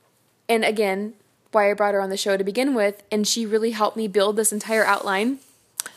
And 0.49 0.65
again, 0.65 1.15
why 1.53 1.71
I 1.71 1.75
brought 1.75 1.95
her 1.95 2.01
on 2.01 2.11
the 2.11 2.17
show 2.17 2.37
to 2.37 2.45
begin 2.45 2.75
with. 2.75 3.03
And 3.13 3.27
she 3.27 3.45
really 3.45 3.73
helped 3.73 3.97
me 3.97 4.09
build 4.09 4.37
this 4.37 4.53
entire 4.53 4.85
outline. 4.85 5.39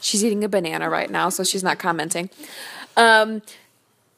She's 0.01 0.23
eating 0.23 0.43
a 0.43 0.49
banana 0.49 0.89
right 0.89 1.09
now, 1.09 1.29
so 1.29 1.43
she's 1.43 1.63
not 1.63 1.79
commenting. 1.79 2.29
Um, 2.97 3.41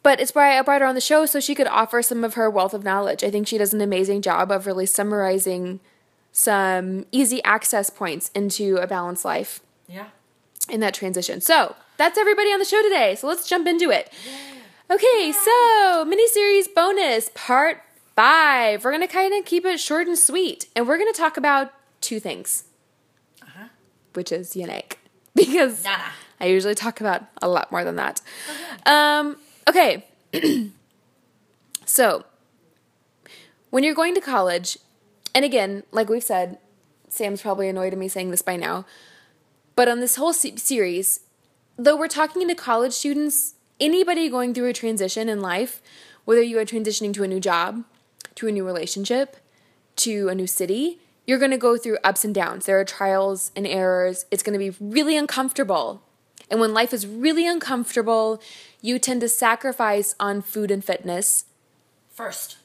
but 0.02 0.20
it's 0.20 0.36
why 0.36 0.58
I 0.58 0.62
brought 0.62 0.82
her 0.82 0.88
on 0.88 0.96
the 0.96 1.02
show 1.02 1.26
so 1.26 1.40
she 1.40 1.56
could 1.56 1.68
offer 1.68 2.02
some 2.02 2.24
of 2.24 2.34
her 2.34 2.50
wealth 2.50 2.74
of 2.74 2.84
knowledge. 2.84 3.24
I 3.24 3.32
think 3.32 3.48
she 3.48 3.58
does 3.58 3.74
an 3.74 3.82
amazing 3.82 4.22
job 4.22 4.52
of 4.52 4.66
really 4.66 4.86
summarizing 4.86 5.80
some 6.36 7.06
easy 7.12 7.42
access 7.44 7.90
points 7.90 8.30
into 8.36 8.78
a 8.78 8.88
balanced 8.88 9.24
life 9.24 9.60
Yeah. 9.88 10.08
in 10.68 10.80
that 10.82 10.94
transition. 10.94 11.40
So 11.40 11.76
that's 11.98 12.18
everybody 12.18 12.50
on 12.50 12.60
the 12.60 12.66
show 12.66 12.82
today. 12.82 13.16
So 13.16 13.28
let's 13.28 13.48
jump 13.48 13.68
into 13.68 13.90
it. 13.92 14.12
Okay, 14.92 15.32
so 15.32 16.06
miniseries 16.06 16.66
bonus 16.76 17.30
part 17.36 17.82
five. 18.16 18.84
We're 18.84 18.92
gonna 18.92 19.08
kind 19.08 19.34
of 19.34 19.46
keep 19.46 19.64
it 19.66 19.80
short 19.80 20.08
and 20.08 20.18
sweet, 20.18 20.68
and 20.76 20.88
we're 20.88 20.98
gonna 20.98 21.14
talk 21.14 21.38
about 21.38 21.72
two 22.02 22.20
things, 22.20 22.64
which 24.14 24.32
is 24.32 24.56
unique 24.56 25.00
because. 25.36 25.86
I 26.42 26.48
usually 26.48 26.76
talk 26.76 27.00
about 27.00 27.24
a 27.42 27.48
lot 27.48 27.72
more 27.72 27.86
than 27.86 27.96
that. 27.96 28.20
Um, 28.86 29.38
okay, 29.70 30.06
so 31.86 32.26
when 33.70 33.84
you're 33.86 33.96
going 33.96 34.14
to 34.16 34.20
college, 34.22 34.78
and 35.36 35.46
again, 35.46 35.84
like 35.92 36.10
we've 36.10 36.24
said, 36.24 36.58
Sam's 37.10 37.42
probably 37.42 37.70
annoyed 37.70 37.94
at 37.94 38.00
me 38.00 38.08
saying 38.08 38.32
this 38.32 38.42
by 38.42 38.56
now, 38.56 38.86
but 39.76 39.88
on 39.88 40.00
this 40.00 40.16
whole 40.16 40.34
se- 40.34 40.58
series, 40.58 41.22
though 41.78 41.96
we're 41.96 42.08
talking 42.08 42.48
to 42.48 42.56
college 42.56 42.94
students, 42.94 43.56
anybody 43.80 44.30
going 44.30 44.54
through 44.54 44.68
a 44.68 44.74
transition 44.74 45.30
in 45.30 45.42
life, 45.42 45.82
whether 46.26 46.42
you 46.42 46.58
are 46.60 46.66
transitioning 46.66 47.14
to 47.14 47.24
a 47.24 47.28
new 47.28 47.40
job, 47.40 47.84
to 48.36 48.48
a 48.48 48.52
new 48.52 48.66
relationship, 48.66 49.38
to 49.98 50.30
a 50.30 50.36
new 50.36 50.48
city, 50.48 51.00
you're 51.26 51.40
going 51.40 51.52
to 51.52 51.58
go 51.58 51.78
through 51.78 51.98
ups 52.04 52.26
and 52.26 52.36
downs. 52.36 52.66
There 52.66 52.80
are 52.80 52.86
trials 52.86 53.52
and 53.56 53.66
errors. 53.66 54.26
It's 54.32 54.44
going 54.44 54.60
to 54.60 54.72
be 54.72 54.76
really 54.80 55.16
uncomfortable. 55.16 56.02
And 56.50 56.60
when 56.60 56.74
life 56.74 56.94
is 56.94 57.08
really 57.08 57.48
uncomfortable, 57.48 58.42
you 58.82 59.00
tend 59.00 59.22
to 59.22 59.30
sacrifice 59.30 60.16
on 60.20 60.42
food 60.42 60.72
and 60.72 60.84
fitness 60.84 61.46
First. 62.10 62.58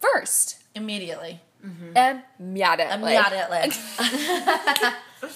first. 0.00 0.56
Immediately. 0.74 1.40
Immediately. 1.62 3.14
Immediately. 3.14 3.72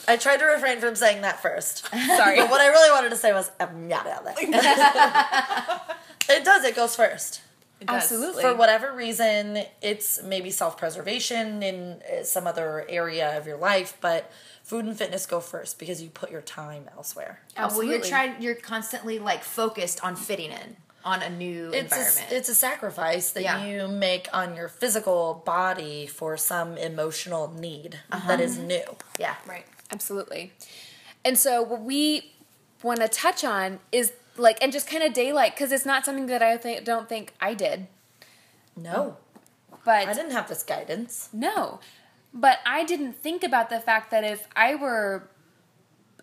I 0.08 0.16
tried 0.16 0.38
to 0.38 0.46
refrain 0.46 0.80
from 0.80 0.94
saying 0.96 1.22
that 1.22 1.42
first. 1.42 1.86
Sorry. 1.88 2.36
But 2.38 2.50
what 2.50 2.60
I 2.60 2.68
really 2.68 2.90
wanted 2.90 3.10
to 3.10 3.16
say 3.16 3.32
was 3.32 3.50
immediately. 3.60 4.32
it 6.28 6.44
does, 6.44 6.64
it 6.64 6.74
goes 6.74 6.96
first. 6.96 7.42
Absolutely. 7.86 8.42
For 8.42 8.54
whatever 8.54 8.92
reason, 8.94 9.64
it's 9.82 10.22
maybe 10.22 10.50
self 10.50 10.78
preservation 10.78 11.62
in 11.62 12.00
uh, 12.02 12.22
some 12.22 12.46
other 12.46 12.86
area 12.88 13.36
of 13.36 13.46
your 13.46 13.58
life, 13.58 13.98
but 14.00 14.30
food 14.62 14.86
and 14.86 14.96
fitness 14.96 15.26
go 15.26 15.40
first 15.40 15.78
because 15.78 16.00
you 16.00 16.08
put 16.08 16.30
your 16.30 16.40
time 16.40 16.88
elsewhere. 16.96 17.40
Absolutely. 17.56 17.88
Well, 17.88 17.96
you're 17.96 18.06
trying. 18.06 18.40
You're 18.40 18.54
constantly 18.54 19.18
like 19.18 19.42
focused 19.44 20.02
on 20.02 20.16
fitting 20.16 20.50
in 20.50 20.76
on 21.04 21.22
a 21.22 21.30
new 21.30 21.70
It's 21.72 21.92
environment. 21.92 22.26
a, 22.30 22.36
it's 22.36 22.48
a 22.48 22.54
sacrifice 22.54 23.30
that 23.32 23.42
Yeah. 23.42 23.64
you 23.64 23.88
make 23.88 24.28
on 24.32 24.56
your 24.56 24.68
physical 24.68 25.42
body 25.44 26.06
for 26.06 26.36
some 26.36 26.76
emotional 26.76 27.52
need 27.52 28.00
that 28.26 28.40
is 28.40 28.56
uh-huh. 28.58 28.66
new. 28.66 28.96
yeah. 29.18 29.34
Right. 29.46 29.66
Absolutely. 29.90 30.52
And 31.24 31.38
so 31.38 31.62
what 31.62 31.82
we 31.82 32.32
want 32.82 33.00
to 33.00 33.08
touch 33.08 33.44
on 33.44 33.80
is 33.92 34.12
like 34.36 34.58
and 34.62 34.72
just 34.72 34.88
kind 34.88 35.02
of 35.02 35.12
daylight 35.12 35.54
because 35.54 35.72
it's 35.72 35.86
not 35.86 36.04
something 36.04 36.26
that 36.26 36.42
I 36.42 36.56
think 36.56 36.84
don't 36.84 37.08
think 37.08 37.32
I 37.40 37.54
did, 37.54 37.86
No, 38.76 39.16
but 39.84 40.08
I 40.08 40.12
didn't 40.12 40.32
have 40.32 40.48
this 40.48 40.62
guidance. 40.62 41.28
no, 41.32 41.80
but 42.32 42.58
I 42.66 42.84
didn't 42.84 43.14
think 43.14 43.44
about 43.44 43.70
the 43.70 43.80
fact 43.80 44.10
that 44.10 44.24
if 44.24 44.48
I 44.56 44.74
were 44.74 45.28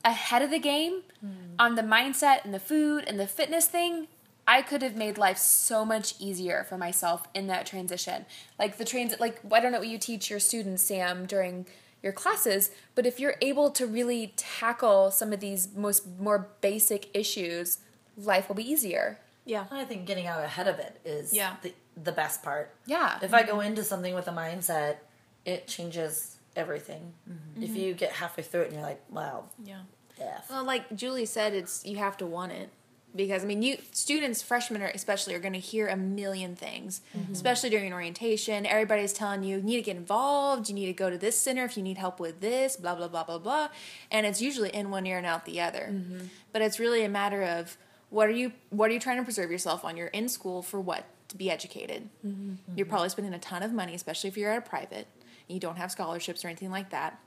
ahead 0.04 0.42
of 0.42 0.50
the 0.50 0.60
game 0.60 1.02
hmm. 1.20 1.56
on 1.60 1.76
the 1.76 1.82
mindset 1.82 2.44
and 2.44 2.54
the 2.54 2.60
food 2.60 3.04
and 3.08 3.20
the 3.20 3.28
fitness 3.28 3.68
thing. 3.68 4.08
I 4.48 4.62
could 4.62 4.82
have 4.82 4.96
made 4.96 5.18
life 5.18 5.38
so 5.38 5.86
much 5.86 6.16
easier 6.20 6.66
for 6.68 6.78
myself 6.78 7.28
in 7.34 7.48
that 7.48 7.66
transition. 7.66 8.26
Like 8.60 8.78
the 8.78 8.86
transit, 8.86 9.20
like 9.20 9.40
I 9.52 9.60
don't 9.60 9.72
know 9.72 9.80
what 9.80 9.88
you 9.88 9.98
teach 9.98 10.30
your 10.30 10.40
students, 10.40 10.84
Sam, 10.84 11.26
during 11.26 11.66
your 12.04 12.12
classes, 12.14 12.72
but 12.96 13.06
if 13.06 13.20
you're 13.20 13.36
able 13.42 13.70
to 13.72 13.86
really 13.86 14.34
tackle 14.36 15.12
some 15.12 15.32
of 15.32 15.40
these 15.40 15.70
most 15.76 16.08
more 16.20 16.50
basic 16.62 17.10
issues, 17.16 17.78
life 18.18 18.48
will 18.48 18.56
be 18.56 18.68
easier. 18.70 19.20
Yeah. 19.46 19.66
I 19.72 19.86
think 19.86 20.06
getting 20.06 20.26
out 20.28 20.44
ahead 20.44 20.68
of 20.68 20.80
it 20.80 21.00
is 21.06 21.32
Yeah. 21.34 21.56
the, 21.62 21.74
the 22.02 22.12
best 22.12 22.42
part. 22.42 22.74
Yeah. 22.86 23.20
If 23.22 23.34
I 23.34 23.44
go 23.44 23.60
into 23.60 23.84
something 23.84 24.16
with 24.16 24.28
a 24.28 24.32
mindset, 24.32 24.98
it 25.46 25.68
changes 25.68 26.38
everything. 26.56 27.14
Mm-hmm. 27.30 27.64
If 27.64 27.76
you 27.76 27.94
get 27.94 28.12
halfway 28.14 28.44
through 28.44 28.62
it 28.62 28.66
and 28.68 28.74
you're 28.74 28.84
like, 28.84 29.02
wow, 29.10 29.46
Yeah. 29.64 29.82
F. 30.20 30.50
Well, 30.50 30.64
like 30.64 30.96
Julie 30.96 31.26
said, 31.26 31.54
it's 31.54 31.86
you 31.86 31.98
have 31.98 32.18
to 32.18 32.26
want 32.26 32.52
it 32.52 32.70
because 33.16 33.44
I 33.44 33.48
mean, 33.48 33.62
you 33.62 33.78
students, 33.92 34.42
freshmen 34.42 34.82
are 34.82 34.88
especially, 34.88 35.34
are 35.36 35.40
going 35.40 35.54
to 35.54 35.60
hear 35.60 35.88
a 35.88 35.98
million 35.98 36.56
things, 36.56 37.02
mm-hmm. 37.18 37.32
especially 37.32 37.70
during 37.70 37.94
orientation. 37.94 38.66
Everybody's 38.66 39.14
telling 39.14 39.44
you 39.44 39.58
you 39.58 39.64
need 39.64 39.78
to 39.78 39.82
get 39.82 39.98
involved, 39.98 40.70
you 40.70 40.76
need 40.76 40.88
to 40.88 40.94
go 40.94 41.10
to 41.10 41.18
this 41.18 41.38
center 41.38 41.66
if 41.66 41.76
you 41.76 41.84
need 41.84 41.98
help 41.98 42.20
with 42.20 42.40
this, 42.40 42.76
blah 42.76 42.96
blah 42.96 43.08
blah 43.08 43.24
blah 43.24 43.40
blah, 43.40 43.70
and 44.10 44.26
it's 44.26 44.42
usually 44.42 44.70
in 44.70 44.90
one 44.90 45.06
ear 45.06 45.18
and 45.18 45.26
out 45.26 45.46
the 45.46 45.60
other. 45.60 45.90
Mm-hmm. 45.92 46.26
But 46.52 46.62
it's 46.62 46.80
really 46.80 47.04
a 47.04 47.10
matter 47.10 47.44
of 47.44 47.78
what 48.10 48.28
are 48.28 48.34
you 48.34 48.54
what 48.70 48.90
are 48.90 48.94
you 48.94 49.00
trying 49.00 49.18
to 49.18 49.24
preserve 49.24 49.52
yourself 49.52 49.84
on? 49.84 49.98
You're 49.98 50.08
in 50.08 50.30
school 50.30 50.62
for 50.62 50.80
what? 50.80 51.06
To 51.30 51.38
be 51.38 51.50
educated. 51.50 52.10
Mm-hmm. 52.26 52.76
You're 52.76 52.86
probably 52.86 53.10
spending 53.10 53.34
a 53.34 53.40
ton 53.40 53.64
of 53.64 53.72
money, 53.72 53.96
especially 53.96 54.30
if 54.30 54.38
you're 54.38 54.52
at 54.52 54.58
a 54.58 54.70
private. 54.70 55.08
And 55.48 55.56
you 55.56 55.60
don't 55.60 55.78
have 55.78 55.92
scholarships 55.92 56.46
or 56.46 56.50
anything 56.50 56.72
like 56.72 56.92
that 56.92 57.20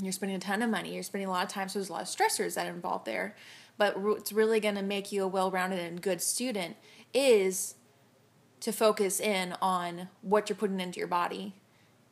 you're 0.00 0.12
spending 0.12 0.36
a 0.36 0.40
ton 0.40 0.62
of 0.62 0.70
money 0.70 0.94
you're 0.94 1.02
spending 1.02 1.28
a 1.28 1.30
lot 1.30 1.44
of 1.44 1.50
time 1.50 1.68
so 1.68 1.78
there's 1.78 1.88
a 1.88 1.92
lot 1.92 2.02
of 2.02 2.08
stressors 2.08 2.54
that 2.54 2.66
are 2.66 2.70
involved 2.70 3.04
there 3.04 3.34
but 3.78 3.98
what's 4.00 4.32
really 4.32 4.60
going 4.60 4.74
to 4.74 4.82
make 4.82 5.10
you 5.10 5.22
a 5.22 5.28
well-rounded 5.28 5.78
and 5.78 6.02
good 6.02 6.20
student 6.20 6.76
is 7.14 7.76
to 8.60 8.72
focus 8.72 9.20
in 9.20 9.54
on 9.62 10.08
what 10.20 10.48
you're 10.48 10.56
putting 10.56 10.80
into 10.80 10.98
your 10.98 11.08
body 11.08 11.54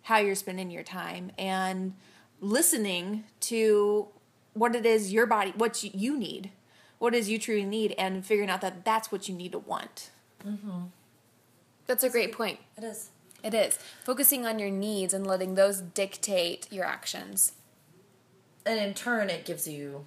how 0.02 0.18
you're 0.18 0.35
spending 0.35 0.70
your 0.70 0.85
time 0.85 1.32
and 1.37 1.94
listening 2.40 3.25
to 3.40 4.08
what 4.54 4.75
it 4.75 4.87
is 4.87 5.12
your 5.12 5.26
body 5.26 5.52
what 5.56 5.82
you, 5.82 5.90
you 5.92 6.16
need 6.16 6.50
what 6.99 7.14
it 7.14 7.18
is 7.18 7.28
you 7.28 7.38
truly 7.38 7.64
need 7.64 7.94
and 7.99 8.25
figuring 8.25 8.49
out 8.49 8.61
that 8.61 8.85
that's 8.85 9.12
what 9.12 9.28
you 9.28 9.35
need 9.35 9.52
to 9.52 9.58
want 9.58 10.11
mm-hmm. 10.46 10.85
That's 11.87 12.02
a 12.02 12.11
great 12.11 12.32
point. 12.32 12.58
It 12.76 12.85
is. 12.85 13.11
It 13.42 13.54
is. 13.54 13.78
Focusing 14.04 14.44
on 14.44 14.58
your 14.58 14.70
needs 14.70 15.14
and 15.14 15.26
letting 15.26 15.54
those 15.54 15.80
dictate 15.80 16.70
your 16.73 16.85
actions. 16.85 17.52
And 18.64 18.80
in 18.80 18.94
turn, 18.94 19.30
it 19.30 19.44
gives 19.44 19.68
you 19.68 20.06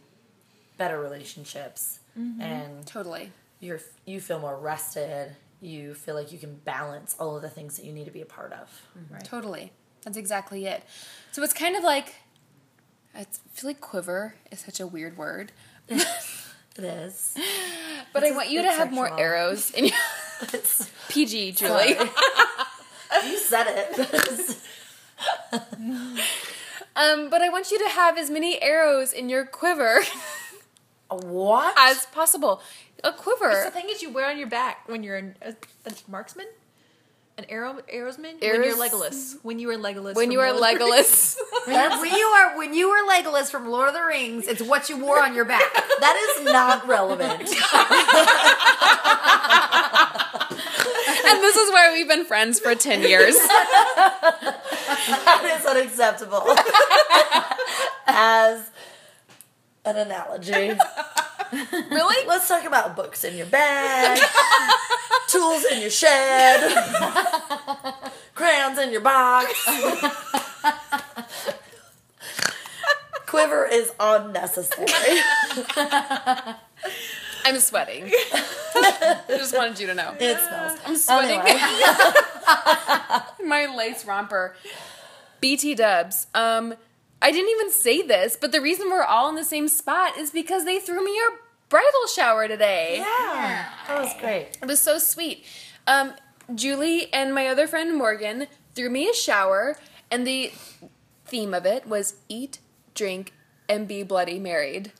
better 0.79 0.99
relationships, 0.99 1.99
and 2.15 2.85
Totally. 2.87 3.31
you're 3.59 3.79
you 4.05 4.19
feel 4.19 4.39
more 4.39 4.57
rested. 4.57 5.35
You 5.61 5.93
feel 5.93 6.15
like 6.15 6.31
you 6.31 6.39
can 6.39 6.55
balance 6.55 7.15
all 7.19 7.35
of 7.35 7.41
the 7.43 7.49
things 7.49 7.77
that 7.77 7.85
you 7.85 7.93
need 7.93 8.05
to 8.05 8.11
be 8.11 8.21
a 8.21 8.25
part 8.25 8.51
of. 8.53 8.81
Right. 9.11 9.23
Totally. 9.23 9.71
That's 10.03 10.17
exactly 10.17 10.65
it. 10.65 10.83
So 11.31 11.43
it's 11.43 11.53
kind 11.53 11.75
of 11.75 11.83
like 11.83 12.15
I 13.15 13.25
feel 13.53 13.69
like 13.69 13.79
quiver 13.81 14.35
is 14.51 14.59
such 14.61 14.79
a 14.79 14.87
weird 14.87 15.15
word. 15.17 15.51
It 16.77 16.85
is. 16.85 17.35
But 18.13 18.23
I 18.23 18.31
want 18.31 18.49
you 18.49 18.61
to 18.61 18.67
it's 18.69 18.77
have 18.77 18.91
more 18.93 19.19
arrows 19.19 19.69
in 19.71 19.85
your 19.85 19.97
It's, 20.53 20.89
PG, 21.09 21.51
Julie. 21.51 21.95
you 23.25 23.37
said 23.37 23.65
it. 23.67 24.57
Um, 26.95 27.29
but 27.29 27.41
I 27.41 27.49
want 27.49 27.71
you 27.71 27.79
to 27.79 27.89
have 27.89 28.17
as 28.17 28.29
many 28.29 28.61
arrows 28.61 29.13
in 29.13 29.29
your 29.29 29.45
quiver 29.45 30.01
what? 31.09 31.73
as 31.77 32.05
possible. 32.07 32.61
A 33.03 33.11
quiver. 33.11 33.49
It's 33.51 33.65
the 33.65 33.71
thing 33.71 33.89
is 33.89 34.01
you 34.01 34.09
wear 34.11 34.29
on 34.29 34.37
your 34.37 34.47
back 34.47 34.87
when 34.87 35.03
you're 35.03 35.15
an, 35.15 35.35
a, 35.41 35.55
a 35.85 35.91
marksman, 36.07 36.47
an 37.37 37.45
arrow 37.49 37.79
arrowsman. 37.93 38.39
When 38.41 38.41
you're 38.41 38.63
Arrows- 38.65 38.77
Legolas. 38.77 39.37
When 39.43 39.59
you 39.59 39.67
were 39.67 39.77
Legolas. 39.77 40.15
when 40.15 40.31
you 40.31 40.39
are 40.41 40.51
Lord 40.51 40.77
Legolas. 40.79 41.35
When, 41.65 41.89
when 42.01 42.13
you 42.13 42.25
are 42.25 42.57
when 42.57 42.73
you 42.73 42.89
were 42.89 43.09
Legolas 43.09 43.49
from 43.49 43.69
Lord 43.69 43.87
of 43.87 43.93
the 43.93 44.03
Rings, 44.03 44.47
it's 44.47 44.61
what 44.61 44.89
you 44.89 44.97
wore 44.97 45.21
on 45.23 45.33
your 45.33 45.45
back. 45.45 45.73
that 45.73 46.35
is 46.37 46.45
not 46.45 46.85
relevant. 46.87 47.49
And 51.21 51.43
this 51.43 51.55
is 51.57 51.69
why 51.71 51.91
we've 51.93 52.07
been 52.07 52.25
friends 52.25 52.59
for 52.59 52.73
10 52.75 53.01
years. 53.03 53.35
That 55.09 55.59
is 55.59 55.65
unacceptable. 55.65 56.43
As 58.07 58.69
an 59.85 59.97
analogy. 59.97 60.73
Really? 61.51 62.27
Let's 62.27 62.47
talk 62.47 62.63
about 62.65 62.95
books 62.95 63.23
in 63.23 63.35
your 63.35 63.47
bag, 63.47 64.19
tools 65.27 65.65
in 65.71 65.81
your 65.81 65.89
shed, 65.89 66.61
crayons 68.35 68.77
in 68.77 68.91
your 68.91 69.01
box. 69.01 69.51
Quiver 73.25 73.65
is 73.65 73.91
unnecessary. 73.99 74.87
I'm 77.45 77.59
sweating. 77.59 78.11
I 78.13 79.21
just 79.29 79.55
wanted 79.55 79.79
you 79.79 79.87
to 79.87 79.95
know. 79.95 80.15
It 80.19 80.37
smells. 80.37 80.79
I'm 80.85 80.95
sweating. 80.95 81.39
Anyway. 81.39 81.59
My 83.43 83.73
lace 83.75 84.05
romper. 84.05 84.55
BT 85.41 85.75
dubs. 85.75 86.27
Um, 86.33 86.75
I 87.21 87.31
didn't 87.31 87.49
even 87.51 87.71
say 87.71 88.01
this, 88.01 88.37
but 88.39 88.51
the 88.51 88.61
reason 88.61 88.89
we're 88.89 89.03
all 89.03 89.29
in 89.29 89.35
the 89.35 89.43
same 89.43 89.67
spot 89.67 90.17
is 90.17 90.31
because 90.31 90.65
they 90.65 90.79
threw 90.79 91.03
me 91.03 91.11
a 91.17 91.37
bridal 91.67 92.07
shower 92.13 92.47
today. 92.47 92.97
Yeah, 92.97 93.69
that 93.87 94.01
was 94.01 94.13
great. 94.19 94.57
It 94.61 94.65
was 94.67 94.79
so 94.79 94.97
sweet. 94.97 95.45
Um, 95.85 96.13
Julie 96.53 97.13
and 97.13 97.33
my 97.33 97.47
other 97.47 97.67
friend 97.67 97.97
Morgan 97.97 98.47
threw 98.73 98.89
me 98.89 99.09
a 99.09 99.13
shower, 99.13 99.77
and 100.09 100.25
the 100.25 100.51
theme 101.25 101.53
of 101.53 101.65
it 101.65 101.87
was 101.87 102.15
eat, 102.29 102.59
drink, 102.95 103.33
and 103.67 103.87
be 103.87 104.03
bloody 104.03 104.39
married. 104.39 104.91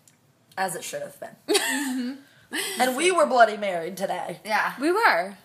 As 0.57 0.75
it 0.75 0.83
should 0.83 1.01
have 1.01 1.17
been. 1.19 2.17
and 2.79 2.95
we 2.95 3.11
were 3.11 3.25
bloody 3.25 3.57
married 3.57 3.97
today. 3.97 4.39
Yeah. 4.45 4.73
We 4.79 4.91
were. 4.91 5.37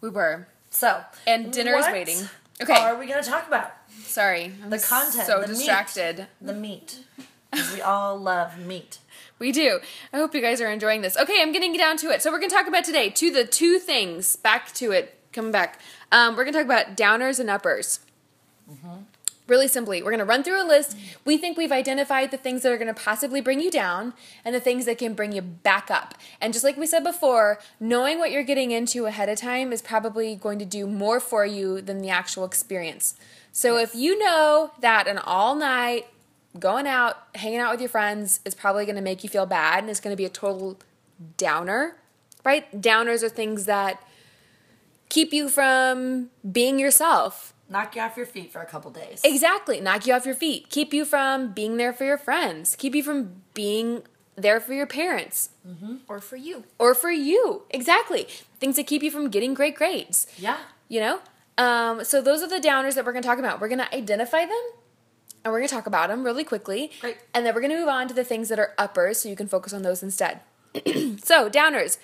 We 0.00 0.08
were. 0.08 0.48
So, 0.70 1.02
And 1.26 1.52
dinner 1.52 1.74
is 1.76 1.86
waiting. 1.86 2.28
Okay. 2.60 2.72
What 2.72 2.94
are 2.94 2.98
we 2.98 3.06
going 3.06 3.22
to 3.22 3.28
talk 3.28 3.46
about? 3.46 3.72
Sorry. 4.04 4.52
I'm 4.62 4.70
The 4.70 4.78
content, 4.78 5.26
So 5.26 5.40
the 5.40 5.48
meat. 5.48 5.54
distracted. 5.56 6.26
The 6.40 6.52
meat. 6.54 6.98
We 7.74 7.80
all 7.82 8.18
love 8.18 8.58
meat. 8.58 8.98
We 9.38 9.52
do. 9.52 9.80
I 10.12 10.16
hope 10.18 10.34
you 10.34 10.40
guys 10.40 10.60
are 10.60 10.70
enjoying 10.70 11.02
this. 11.02 11.16
Okay, 11.16 11.40
I'm 11.42 11.52
getting 11.52 11.72
down 11.76 11.96
to 11.98 12.10
it. 12.10 12.22
So 12.22 12.30
we're 12.30 12.38
going 12.38 12.48
to 12.50 12.56
talk 12.56 12.66
about 12.68 12.84
today 12.84 13.10
to 13.10 13.30
the 13.30 13.44
two 13.44 13.78
things. 13.78 14.36
Back 14.36 14.72
to 14.74 14.92
it. 14.92 15.18
Coming 15.32 15.52
back. 15.52 15.80
Um, 16.10 16.36
we're 16.36 16.44
going 16.44 16.54
to 16.54 16.58
talk 16.60 16.66
about 16.66 16.96
downers 16.96 17.38
and 17.40 17.50
uppers. 17.50 18.00
Really 19.48 19.66
simply, 19.68 20.02
we're 20.02 20.12
going 20.12 20.20
to 20.20 20.24
run 20.24 20.44
through 20.44 20.62
a 20.62 20.64
list. 20.66 20.96
We 21.24 21.36
think 21.36 21.58
we've 21.58 21.72
identified 21.72 22.30
the 22.30 22.36
things 22.36 22.62
that 22.62 22.72
are 22.72 22.78
going 22.78 22.94
to 22.94 22.98
possibly 22.98 23.40
bring 23.40 23.60
you 23.60 23.70
down 23.72 24.14
and 24.44 24.54
the 24.54 24.60
things 24.60 24.86
that 24.86 24.98
can 24.98 25.14
bring 25.14 25.32
you 25.32 25.42
back 25.42 25.90
up. 25.90 26.14
And 26.40 26.52
just 26.52 26.64
like 26.64 26.76
we 26.76 26.86
said 26.86 27.02
before, 27.02 27.58
knowing 27.80 28.18
what 28.18 28.30
you're 28.30 28.44
getting 28.44 28.70
into 28.70 29.04
ahead 29.06 29.28
of 29.28 29.36
time 29.38 29.72
is 29.72 29.82
probably 29.82 30.36
going 30.36 30.58
to 30.60 30.64
do 30.64 30.86
more 30.86 31.18
for 31.18 31.44
you 31.44 31.80
than 31.82 31.98
the 31.98 32.08
actual 32.08 32.44
experience. 32.44 33.14
So 33.52 33.76
if 33.76 33.94
you 33.94 34.18
know 34.18 34.72
that 34.80 35.06
an 35.06 35.18
all 35.18 35.54
night 35.54 36.06
going 36.58 36.86
out, 36.86 37.18
hanging 37.34 37.58
out 37.58 37.70
with 37.70 37.80
your 37.80 37.88
friends 37.88 38.40
is 38.44 38.54
probably 38.54 38.84
going 38.84 38.96
to 38.96 39.02
make 39.02 39.22
you 39.22 39.30
feel 39.30 39.46
bad 39.46 39.80
and 39.80 39.90
it's 39.90 40.00
going 40.00 40.12
to 40.12 40.16
be 40.16 40.24
a 40.24 40.30
total 40.30 40.78
downer, 41.36 41.96
right? 42.44 42.80
Downers 42.80 43.22
are 43.22 43.28
things 43.28 43.66
that 43.66 44.02
keep 45.08 45.32
you 45.32 45.48
from 45.48 46.30
being 46.50 46.78
yourself. 46.78 47.54
Knock 47.68 47.94
you 47.96 48.02
off 48.02 48.16
your 48.16 48.26
feet 48.26 48.52
for 48.52 48.60
a 48.60 48.66
couple 48.66 48.90
days. 48.90 49.20
Exactly. 49.24 49.80
Knock 49.80 50.06
you 50.06 50.14
off 50.14 50.26
your 50.26 50.34
feet. 50.34 50.68
Keep 50.68 50.92
you 50.92 51.04
from 51.04 51.52
being 51.52 51.76
there 51.76 51.92
for 51.92 52.04
your 52.04 52.18
friends. 52.18 52.74
Keep 52.76 52.94
you 52.94 53.02
from 53.02 53.42
being 53.54 54.02
there 54.36 54.60
for 54.60 54.72
your 54.72 54.86
parents 54.86 55.50
mm-hmm. 55.66 55.96
Or 56.08 56.20
for 56.20 56.36
you. 56.36 56.64
or 56.78 56.94
for 56.94 57.10
you. 57.10 57.62
Exactly. 57.70 58.26
Things 58.60 58.76
that 58.76 58.86
keep 58.86 59.02
you 59.02 59.10
from 59.10 59.28
getting 59.28 59.52
great 59.54 59.74
grades. 59.74 60.26
Yeah. 60.38 60.58
You 60.88 61.00
know? 61.00 61.20
Um, 61.58 62.04
so 62.04 62.20
those 62.22 62.42
are 62.42 62.48
the 62.48 62.60
downers 62.60 62.94
that 62.94 63.04
we're 63.04 63.12
going 63.12 63.22
to 63.22 63.28
talk 63.28 63.38
about. 63.38 63.60
We're 63.60 63.68
going 63.68 63.78
to 63.80 63.94
identify 63.94 64.46
them 64.46 64.62
and 65.44 65.52
we're 65.52 65.58
going 65.58 65.68
to 65.68 65.74
talk 65.74 65.86
about 65.86 66.08
them 66.08 66.24
really 66.24 66.44
quickly. 66.44 66.90
Great. 67.00 67.18
And 67.34 67.44
then 67.44 67.54
we're 67.54 67.60
going 67.60 67.72
to 67.72 67.78
move 67.78 67.88
on 67.88 68.08
to 68.08 68.14
the 68.14 68.24
things 68.24 68.48
that 68.48 68.58
are 68.58 68.74
uppers 68.78 69.20
so 69.20 69.28
you 69.28 69.36
can 69.36 69.48
focus 69.48 69.72
on 69.72 69.82
those 69.82 70.02
instead. 70.02 70.40
so, 70.74 71.50
downers. 71.50 71.98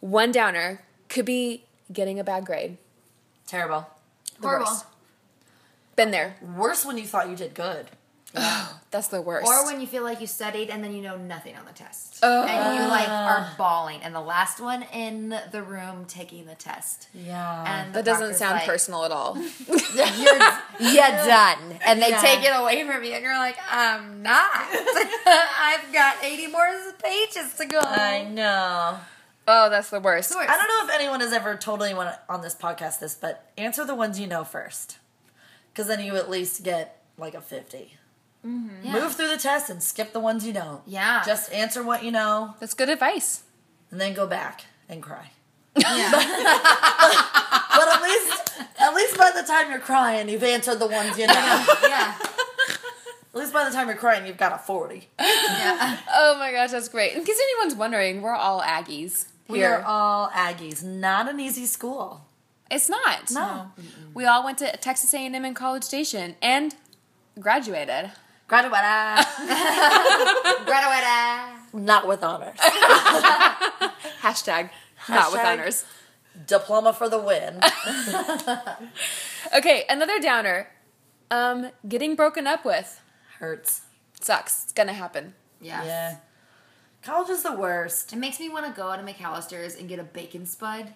One 0.00 0.32
downer 0.32 0.82
could 1.08 1.24
be 1.24 1.64
getting 1.92 2.18
a 2.18 2.24
bad 2.24 2.44
grade. 2.44 2.76
Terrible. 3.46 3.86
The 4.40 4.48
Horrible. 4.48 4.66
worst. 4.66 4.84
Been 5.94 6.10
there. 6.10 6.36
Worse 6.42 6.84
when 6.84 6.98
you 6.98 7.06
thought 7.06 7.28
you 7.28 7.36
did 7.36 7.54
good. 7.54 7.86
That's 8.90 9.08
the 9.08 9.20
worst. 9.20 9.46
Or 9.46 9.64
when 9.66 9.80
you 9.80 9.86
feel 9.86 10.02
like 10.02 10.20
you 10.20 10.26
studied 10.26 10.70
and 10.70 10.82
then 10.82 10.94
you 10.94 11.02
know 11.02 11.16
nothing 11.16 11.56
on 11.56 11.64
the 11.66 11.72
test. 11.72 12.20
Oh. 12.22 12.44
and 12.44 12.78
you 12.78 12.88
like 12.88 13.08
ah. 13.08 13.28
are 13.28 13.56
bawling 13.58 14.00
and 14.02 14.14
the 14.14 14.20
last 14.20 14.60
one 14.60 14.84
in 14.92 15.34
the 15.50 15.62
room 15.62 16.04
taking 16.06 16.46
the 16.46 16.54
test. 16.54 17.08
Yeah. 17.12 17.64
And 17.66 17.92
the 17.92 17.98
that 18.02 18.04
doesn't 18.04 18.34
sound 18.34 18.56
like, 18.56 18.66
personal 18.66 19.04
at 19.04 19.10
all. 19.10 19.36
You're, 19.94 20.06
you're 20.80 21.08
done. 21.26 21.78
And 21.84 22.00
they 22.00 22.10
Yeah. 22.10 22.20
take 22.20 22.44
it 22.44 22.52
away 22.54 22.84
from 22.86 23.02
you 23.04 23.12
and 23.12 23.22
you're 23.22 23.38
like, 23.38 23.56
I'm 23.70 24.22
not. 24.22 24.50
I've 25.26 25.92
got 25.92 26.22
80 26.22 26.46
more 26.48 26.66
pages 27.02 27.54
to 27.54 27.64
go. 27.66 27.78
I 27.80 28.24
know. 28.24 28.98
oh, 29.48 29.70
that's 29.70 29.90
the 29.90 30.00
worst. 30.00 30.30
Of 30.30 30.36
course. 30.36 30.48
I 30.50 30.56
don't 30.56 30.68
know 30.68 30.92
if 30.92 31.00
anyone 31.00 31.20
has 31.20 31.32
ever 31.32 31.56
told 31.56 31.82
anyone 31.82 32.12
on 32.28 32.40
this 32.42 32.54
podcast 32.54 33.00
this, 33.00 33.14
but 33.14 33.50
answer 33.58 33.84
the 33.84 33.94
ones 33.94 34.20
you 34.20 34.26
know 34.26 34.44
first. 34.44 34.98
Because 35.72 35.88
then 35.88 36.04
you 36.04 36.16
at 36.16 36.30
least 36.30 36.62
get 36.62 37.02
like 37.18 37.34
a 37.34 37.40
50. 37.40 37.94
Mm-hmm. 38.46 38.84
Yeah. 38.86 38.92
Move 38.92 39.14
through 39.14 39.28
the 39.28 39.36
test 39.38 39.70
and 39.70 39.82
skip 39.82 40.12
the 40.12 40.20
ones 40.20 40.46
you 40.46 40.52
don't. 40.52 40.82
Yeah. 40.86 41.22
Just 41.26 41.52
answer 41.52 41.82
what 41.82 42.04
you 42.04 42.12
know 42.12 42.54
That's 42.60 42.74
good 42.74 42.88
advice. 42.88 43.42
and 43.90 44.00
then 44.00 44.14
go 44.14 44.26
back 44.26 44.64
and 44.88 45.02
cry. 45.02 45.30
Yeah. 45.76 46.10
But 47.76 47.88
at 47.88 48.02
least, 48.02 48.52
at 48.80 48.94
least 48.94 49.18
by 49.18 49.30
the 49.36 49.42
time 49.42 49.70
you're 49.70 49.80
crying, 49.80 50.30
you've 50.30 50.42
answered 50.42 50.78
the 50.78 50.86
ones 50.86 51.18
you 51.18 51.26
know. 51.26 51.34
yeah. 51.82 52.14
At 53.34 53.40
least 53.42 53.52
by 53.52 53.64
the 53.68 53.70
time 53.70 53.88
you're 53.88 53.98
crying, 53.98 54.26
you've 54.26 54.38
got 54.38 54.54
a 54.54 54.56
40. 54.58 55.08
Yeah. 55.20 55.98
Oh 56.14 56.36
my 56.38 56.52
gosh, 56.52 56.70
that's 56.70 56.88
great. 56.88 57.12
In 57.12 57.22
case 57.22 57.38
anyone's 57.38 57.74
wondering, 57.74 58.22
we're 58.22 58.34
all 58.34 58.62
Aggies 58.62 59.26
We 59.48 59.58
here. 59.58 59.74
are 59.74 59.82
all 59.82 60.30
Aggies. 60.30 60.82
Not 60.82 61.28
an 61.28 61.38
easy 61.38 61.66
school. 61.66 62.22
it's 62.70 62.88
not. 62.88 63.30
No. 63.30 63.72
We 64.14 64.24
all 64.24 64.42
went 64.42 64.56
to 64.58 64.74
Texas 64.78 65.12
A&M 65.12 65.34
in 65.44 65.52
College 65.52 65.84
Station 65.84 66.36
and 66.40 66.74
graduated. 67.38 68.12
Graduate. 68.48 68.72
Graduate. 70.66 71.58
Not 71.72 72.06
with 72.06 72.22
honors. 72.22 72.56
Hashtag, 74.22 74.70
not 75.08 75.32
with 75.32 75.40
Hashtag- 75.40 75.52
honors. 75.52 75.84
Diploma 76.46 76.92
for 76.92 77.08
the 77.08 77.18
win. 77.18 77.60
Okay, 79.56 79.84
another 79.88 80.18
downer. 80.20 80.68
Um, 81.30 81.70
getting 81.88 82.16
broken 82.16 82.48
up 82.48 82.64
with 82.64 83.00
Hurts. 83.38 83.82
sucks. 84.20 84.64
It's 84.64 84.72
gonna 84.72 84.92
happen. 84.92 85.34
Yes. 85.60 85.84
Yeah. 85.86 86.16
College 87.04 87.30
is 87.30 87.44
the 87.44 87.52
worst. 87.52 88.12
It 88.12 88.16
makes 88.16 88.40
me 88.40 88.48
want 88.48 88.66
to 88.66 88.72
go 88.72 88.88
out 88.90 88.96
to 88.96 89.04
McAlister's 89.12 89.76
and 89.76 89.88
get 89.88 90.00
a 90.00 90.02
bacon 90.02 90.46
spud. 90.46 90.92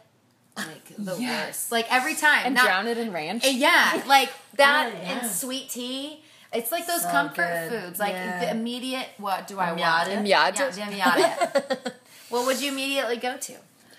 Like 0.56 0.84
the 0.98 1.16
Yes. 1.16 1.46
worst. 1.46 1.72
Like 1.72 1.86
every 1.92 2.16
time. 2.16 2.42
And 2.44 2.54
Not- 2.56 2.64
drown 2.64 2.88
it 2.88 2.98
in 2.98 3.12
ranch. 3.12 3.44
Uh, 3.46 3.50
Yeah, 3.50 4.02
like 4.06 4.30
that 4.56 4.92
Oh, 4.92 4.98
yeah. 5.00 5.20
and 5.20 5.30
sweet 5.30 5.70
tea. 5.70 6.24
It's 6.52 6.72
like 6.72 6.86
those 6.86 7.02
So 7.02 7.10
comfort 7.10 7.68
good. 7.68 7.82
foods. 7.82 7.98
Like 8.00 8.12
Yeah. 8.12 8.40
the 8.40 8.50
immediate. 8.50 9.08
What 9.18 9.46
do 9.46 9.58
I 9.58 9.72
want? 9.72 9.80
Miata. 10.10 10.26
Yeah, 10.26 10.50
miata. 10.50 11.92
what 12.28 12.46
would 12.46 12.60
you 12.60 12.72
immediately 12.72 13.16
go 13.16 13.36
to? 13.36 13.54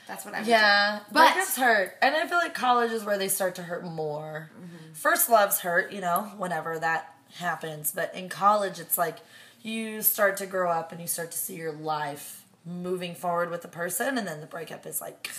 That's 0.08 0.26
what 0.26 0.34
I 0.34 0.40
would 0.40 0.48
Yeah, 0.48 1.00
do. 1.00 1.06
but 1.14 1.32
breakups 1.34 1.58
hurt, 1.58 1.98
and 2.02 2.14
I 2.16 2.28
feel 2.28 2.38
like 2.40 2.54
college 2.54 2.92
is 2.92 3.06
where 3.06 3.18
they 3.18 3.30
start 3.30 3.56
to 3.56 3.64
hurt 3.64 3.86
more. 3.86 4.50
Mm-hmm. 4.54 4.94
First 4.94 5.30
loves 5.30 5.60
hurt, 5.60 5.94
you 5.94 6.02
know, 6.02 6.34
whenever 6.38 6.78
that 6.80 7.14
happens. 7.36 7.94
But 7.94 8.14
in 8.14 8.28
college, 8.28 8.78
it's 8.80 8.98
like 8.98 9.20
you 9.62 10.02
start 10.02 10.36
to 10.38 10.46
grow 10.46 10.70
up 10.70 10.92
and 10.92 11.00
you 11.00 11.08
start 11.08 11.32
to 11.32 11.38
see 11.38 11.56
your 11.56 11.72
life 11.72 12.44
moving 12.66 13.16
forward 13.16 13.50
with 13.50 13.62
the 13.62 13.70
person, 13.70 14.18
and 14.18 14.28
then 14.28 14.42
the 14.42 14.48
breakup 14.48 14.86
is 14.86 15.00
like, 15.00 15.30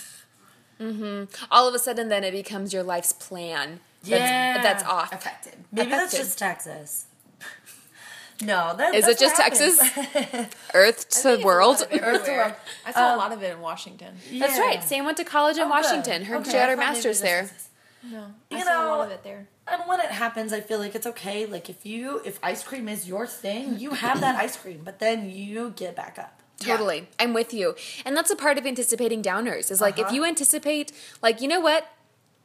mm-hmm. 0.79 1.25
All 1.51 1.67
of 1.67 1.75
a 1.75 1.79
sudden, 1.79 2.09
then 2.09 2.23
it 2.23 2.31
becomes 2.31 2.73
your 2.73 2.83
life's 2.83 3.13
plan. 3.13 3.79
That's, 4.03 4.11
Yeah. 4.21 4.61
that's 4.61 4.83
off. 4.83 5.11
affected. 5.13 5.55
maybe 5.71 5.89
that's 5.91 6.15
just 6.15 6.37
Texas. 6.37 7.05
no, 8.41 8.75
that, 8.75 8.93
Is 8.95 9.05
that's 9.05 9.21
it 9.21 9.23
just 9.25 9.41
happens. 9.41 9.77
Texas? 9.79 10.55
Earth 10.73 11.09
to 11.21 11.43
world. 11.43 11.87
Earth 11.91 12.25
to 12.25 12.31
world. 12.31 12.53
I 12.85 12.91
saw 12.91 13.09
Um, 13.11 13.13
a 13.13 13.17
lot 13.17 13.31
of 13.31 13.41
it 13.43 13.53
in 13.53 13.61
Washington. 13.61 14.15
That's 14.33 14.59
right. 14.59 14.83
Sam 14.83 15.05
went 15.05 15.17
to 15.17 15.23
college 15.23 15.57
in 15.57 15.63
Oh. 15.63 15.69
Washington. 15.69 16.23
Her 16.25 16.37
Okay, 16.37 16.51
she 16.51 16.57
had 16.57 16.69
her 16.69 16.75
master's 16.77 17.21
there. 17.21 17.41
Texas. 17.43 17.69
No, 18.05 18.25
I 18.51 18.57
You 18.57 18.63
saw 18.65 18.85
a 18.85 18.87
lot 18.97 19.05
of 19.07 19.11
it 19.11 19.23
there. 19.23 19.47
And 19.65 19.81
when 19.87 20.01
it 20.01 20.07
happens, 20.07 20.51
I 20.51 20.59
feel 20.59 20.79
like 20.79 20.93
it's 20.93 21.07
okay. 21.07 21.45
Like 21.45 21.69
if 21.69 21.85
you, 21.85 22.21
if 22.25 22.37
ice 22.43 22.61
cream 22.63 22.89
is 22.89 23.07
your 23.07 23.25
thing, 23.25 23.79
you 23.79 23.91
have 23.91 24.19
that 24.19 24.35
ice 24.35 24.57
cream, 24.57 24.81
but 24.83 24.99
then 24.99 25.29
you 25.29 25.69
get 25.77 25.95
back 25.95 26.19
up. 26.19 26.41
Totally. 26.59 27.07
I'm 27.17 27.33
with 27.33 27.53
you. 27.53 27.75
And 28.05 28.15
that's 28.17 28.29
a 28.29 28.35
part 28.35 28.57
of 28.57 28.65
anticipating 28.65 29.21
downers. 29.23 29.71
Is 29.71 29.79
like 29.79 29.97
if 29.99 30.07
Uh-huh. 30.07 30.15
you 30.15 30.25
anticipate 30.25 30.91
like, 31.21 31.39
you 31.39 31.47
know 31.47 31.61
what? 31.61 31.87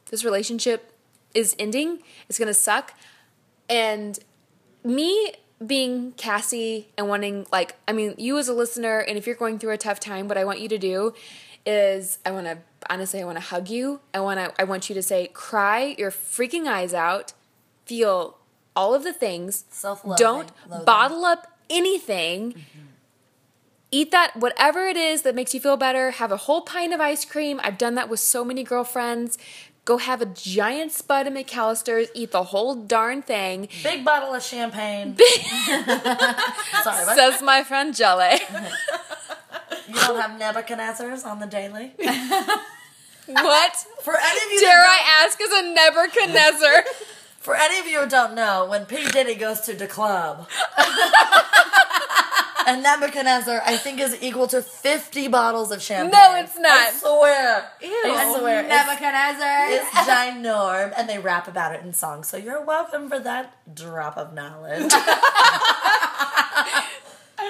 This 0.09 0.23
relationship 0.23 0.88
is 1.33 1.55
ending. 1.59 1.99
It's 2.27 2.37
going 2.37 2.47
to 2.47 2.53
suck. 2.53 2.93
And 3.69 4.17
me 4.83 5.33
being 5.65 6.13
Cassy 6.13 6.87
and 6.97 7.09
wanting 7.09 7.45
like 7.51 7.75
I 7.87 7.93
mean, 7.93 8.15
you 8.17 8.37
as 8.37 8.47
a 8.47 8.53
listener 8.53 8.99
and 8.99 9.17
if 9.17 9.27
you're 9.27 9.35
going 9.35 9.59
through 9.59 9.71
a 9.71 9.77
tough 9.77 9.99
time, 9.99 10.27
what 10.27 10.37
I 10.37 10.45
want 10.45 10.59
you 10.59 10.69
to 10.69 10.77
do 10.77 11.13
is 11.65 12.17
I 12.25 12.31
want 12.31 12.47
to 12.47 12.59
honestly 12.89 13.21
I 13.21 13.25
want 13.25 13.37
to 13.37 13.43
hug 13.43 13.69
you. 13.69 13.99
I 14.13 14.21
want 14.21 14.39
to 14.39 14.53
I 14.59 14.63
want 14.63 14.89
you 14.89 14.95
to 14.95 15.03
say 15.03 15.27
cry 15.27 15.95
your 15.97 16.11
freaking 16.11 16.65
eyes 16.67 16.93
out. 16.93 17.33
Feel 17.85 18.37
all 18.75 18.93
of 18.95 19.03
the 19.03 19.13
things. 19.13 19.65
Self-loathing, 19.69 20.23
Don't 20.23 20.51
loathing. 20.69 20.85
bottle 20.85 21.25
up 21.25 21.47
anything. 21.69 22.65
Eat 23.91 24.11
that 24.11 24.35
whatever 24.35 24.85
it 24.85 24.95
is 24.95 25.23
that 25.23 25.33
makes 25.33 25.53
you 25.53 25.59
feel 25.59 25.75
better. 25.75 26.11
Have 26.11 26.31
a 26.31 26.37
whole 26.37 26.61
pint 26.61 26.93
of 26.93 27.01
ice 27.01 27.25
cream. 27.25 27.59
I've 27.63 27.77
done 27.77 27.95
that 27.95 28.07
with 28.07 28.19
so 28.19 28.45
many 28.45 28.63
girlfriends. 28.63 29.37
Go 29.85 29.97
have 29.97 30.21
a 30.21 30.25
giant 30.25 30.91
spud 30.91 31.27
of 31.27 31.33
McAlister's. 31.33 32.09
Eat 32.13 32.31
the 32.31 32.43
whole 32.43 32.75
darn 32.75 33.21
thing. 33.21 33.67
Big 33.83 34.05
bottle 34.05 34.33
of 34.33 34.43
champagne. 34.43 35.17
Sorry, 35.65 37.05
what? 37.05 37.15
Says 37.15 37.41
my 37.41 37.63
friend 37.63 37.95
Jelly. 37.95 38.39
you 39.87 39.95
don't 39.95 40.19
have 40.19 40.37
Nebuchadnezzar's 40.37 41.23
on 41.23 41.39
the 41.39 41.47
daily. 41.47 41.93
what? 43.27 43.75
For 44.01 44.15
any 44.15 44.45
of 44.45 44.51
you, 44.51 44.59
Dare 44.59 44.81
that 44.81 45.01
I 45.01 45.25
ask 45.25 45.41
as 45.41 45.51
a 45.51 45.73
Nebuchadnezzar? 45.73 46.83
for 47.39 47.55
any 47.55 47.79
of 47.79 47.87
you 47.87 48.01
who 48.01 48.09
don't 48.09 48.35
know, 48.35 48.65
when 48.69 48.85
P 48.85 49.05
Diddy 49.09 49.35
goes 49.35 49.61
to 49.61 49.73
the 49.73 49.87
club, 49.87 50.47
and 52.69 52.83
Nebuchadnezzar, 52.83 53.61
I 53.65 53.77
think, 53.77 53.99
is 53.99 54.15
equal 54.21 54.45
to 54.47 54.61
fifty 54.61 55.27
bottles 55.27 55.71
of 55.71 55.81
champagne. 55.81 56.11
No, 56.11 56.35
it's 56.35 56.55
not. 56.57 56.71
I 56.71 56.91
swear. 56.91 57.71
Ew. 57.81 57.89
I 58.05 58.35
swear. 58.37 58.61
Nebuchadnezzar. 58.63 59.71
it's 59.71 59.89
ginorm, 60.07 60.93
and 60.95 61.09
they 61.09 61.17
rap 61.17 61.47
about 61.47 61.73
it 61.73 61.81
in 61.83 61.93
songs. 61.93 62.27
So 62.27 62.37
you're 62.37 62.61
welcome 62.61 63.09
for 63.09 63.17
that 63.19 63.55
drop 63.73 64.17
of 64.17 64.33
knowledge. 64.33 64.91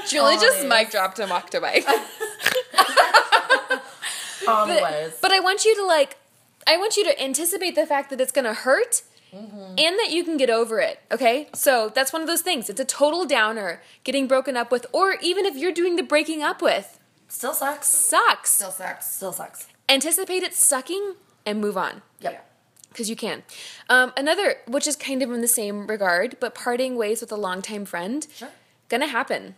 Julie 0.08 0.38
just 0.38 0.66
mic 0.66 0.92
dropped 0.92 1.20
him 1.20 1.28
octobike. 1.30 1.86
Always. 4.48 5.14
But 5.22 5.32
I 5.32 5.40
want 5.42 5.66
you 5.66 5.76
to 5.76 5.86
like, 5.86 6.18
I 6.66 6.78
want 6.78 6.96
you 6.96 7.04
to 7.04 7.22
anticipate 7.22 7.76
the 7.76 7.86
fact 7.86 8.10
that 8.10 8.22
it's 8.22 8.32
gonna 8.32 8.54
hurt. 8.54 9.02
And 9.32 9.78
that 10.00 10.08
you 10.12 10.24
can 10.24 10.38
get 10.38 10.50
over 10.50 10.80
it, 10.80 11.00
okay? 11.12 11.50
So 11.54 11.89
that's 11.94 12.12
one 12.12 12.22
of 12.22 12.28
those 12.28 12.42
things. 12.42 12.70
It's 12.70 12.80
a 12.80 12.86
total 12.86 13.26
downer 13.26 13.82
getting 14.04 14.28
broken 14.28 14.58
up 14.58 14.72
with, 14.72 14.86
or 14.92 15.15
even 15.22 15.46
if 15.46 15.56
you're 15.56 15.72
doing 15.72 15.96
the 15.96 16.04
breaking 16.04 16.42
up 16.42 16.62
with, 16.62 17.00
Still 17.28 17.54
sucks. 17.54 17.88
sucks. 17.88 18.54
Still 18.56 18.72
sucks. 18.72 19.13
Still 19.15 19.32
sucks. 19.32 19.68
Anticipate 19.88 20.42
it 20.44 20.54
sucking 20.56 21.15
and 21.46 21.62
move 21.62 21.78
on. 21.78 22.02
Yep. 22.22 22.46
because 22.89 23.08
you 23.10 23.15
can. 23.15 23.44
Um, 23.88 24.12
another, 24.18 24.56
which 24.68 24.88
is 24.88 24.96
kind 24.96 25.22
of 25.22 25.32
in 25.32 25.42
the 25.42 25.48
same 25.48 25.86
regard, 25.86 26.38
but 26.39 26.56
parting 26.56 26.96
ways 26.96 27.22
with 27.22 27.32
a 27.32 27.36
longtime 27.36 27.86
friend, 27.86 28.26
Sure. 28.36 28.50
gonna 28.89 29.06
happen. 29.08 29.56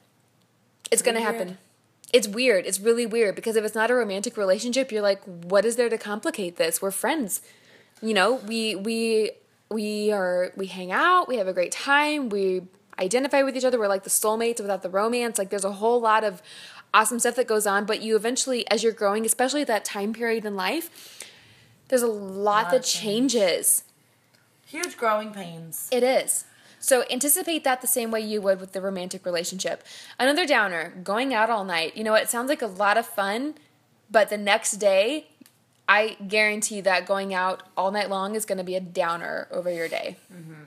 It's 0.92 1.02
gonna 1.02 1.22
Weird. 1.22 1.34
happen. 1.34 1.58
It's 2.12 2.28
weird. 2.28 2.66
It's 2.66 2.82
really 2.82 3.06
weird 3.06 3.36
because 3.36 3.56
if 3.56 3.64
it's 3.64 3.74
not 3.74 3.90
a 3.90 3.96
romantic 3.96 4.36
relationship, 4.36 4.92
you're 4.92 5.02
like, 5.02 5.24
what 5.24 5.64
is 5.64 5.78
there 5.78 5.88
to 5.88 5.98
complicate 5.98 6.58
this? 6.58 6.82
We're 6.82 6.92
friends. 6.92 7.42
You 8.02 8.14
know, 8.14 8.34
we 8.34 8.76
we 8.76 9.32
we 9.72 10.12
are 10.12 10.52
we 10.56 10.68
hang 10.68 10.92
out, 10.92 11.28
we 11.28 11.38
have 11.38 11.48
a 11.48 11.54
great 11.54 11.72
time, 11.72 12.30
we 12.30 12.64
identify 13.00 13.42
with 13.42 13.56
each 13.56 13.64
other, 13.64 13.80
we're 13.80 13.88
like 13.88 14.04
the 14.04 14.10
soulmates 14.10 14.60
without 14.60 14.84
the 14.84 14.90
romance. 14.90 15.38
Like 15.38 15.50
there's 15.50 15.66
a 15.66 15.72
whole 15.74 16.00
lot 16.00 16.24
of 16.24 16.42
awesome 16.94 17.20
stuff 17.20 17.36
that 17.36 17.48
goes 17.48 17.66
on, 17.66 17.86
but 17.86 18.02
you 18.02 18.16
eventually 18.16 18.70
as 18.70 18.84
you're 18.84 18.92
growing, 18.92 19.26
especially 19.26 19.62
at 19.62 19.68
that 19.68 19.86
time 19.86 20.14
period 20.14 20.46
in 20.46 20.56
life, 20.56 21.26
there's 21.88 22.02
a 22.02 22.08
lot, 22.08 22.66
Lot 22.66 22.72
that 22.72 22.84
change. 22.84 23.34
changes. 23.34 23.84
Huge 24.68 24.98
growing 24.98 25.32
pains. 25.32 25.90
It 25.92 26.04
is. 26.04 26.46
So 26.80 27.04
anticipate 27.12 27.64
that 27.64 27.82
the 27.82 27.88
same 27.88 28.10
way 28.10 28.22
you 28.22 28.42
would 28.42 28.60
with 28.60 28.72
the 28.72 28.82
romantic 28.82 29.26
relationship. 29.26 29.84
Another 30.20 30.48
downer, 30.48 30.94
going 31.04 31.34
out 31.34 31.50
all 31.50 31.64
night. 31.64 31.96
You 31.96 32.04
know, 32.04 32.16
it 32.16 32.30
sounds 32.30 32.50
like 32.50 32.62
a 32.62 32.68
lot 32.68 32.98
of 32.98 33.06
fun, 33.06 33.56
but 34.10 34.30
the 34.30 34.38
next 34.38 34.74
day, 34.74 35.28
I 35.92 36.16
guarantee 36.26 36.80
that 36.82 37.06
going 37.06 37.34
out 37.34 37.64
all 37.76 37.92
night 37.92 38.10
long 38.10 38.36
is 38.36 38.46
going 38.46 38.60
to 38.60 38.64
be 38.64 38.76
a 38.76 38.80
downer 38.80 39.50
over 39.52 39.70
your 39.70 39.90
day. 39.90 40.16
Mm-hmm. 40.34 40.64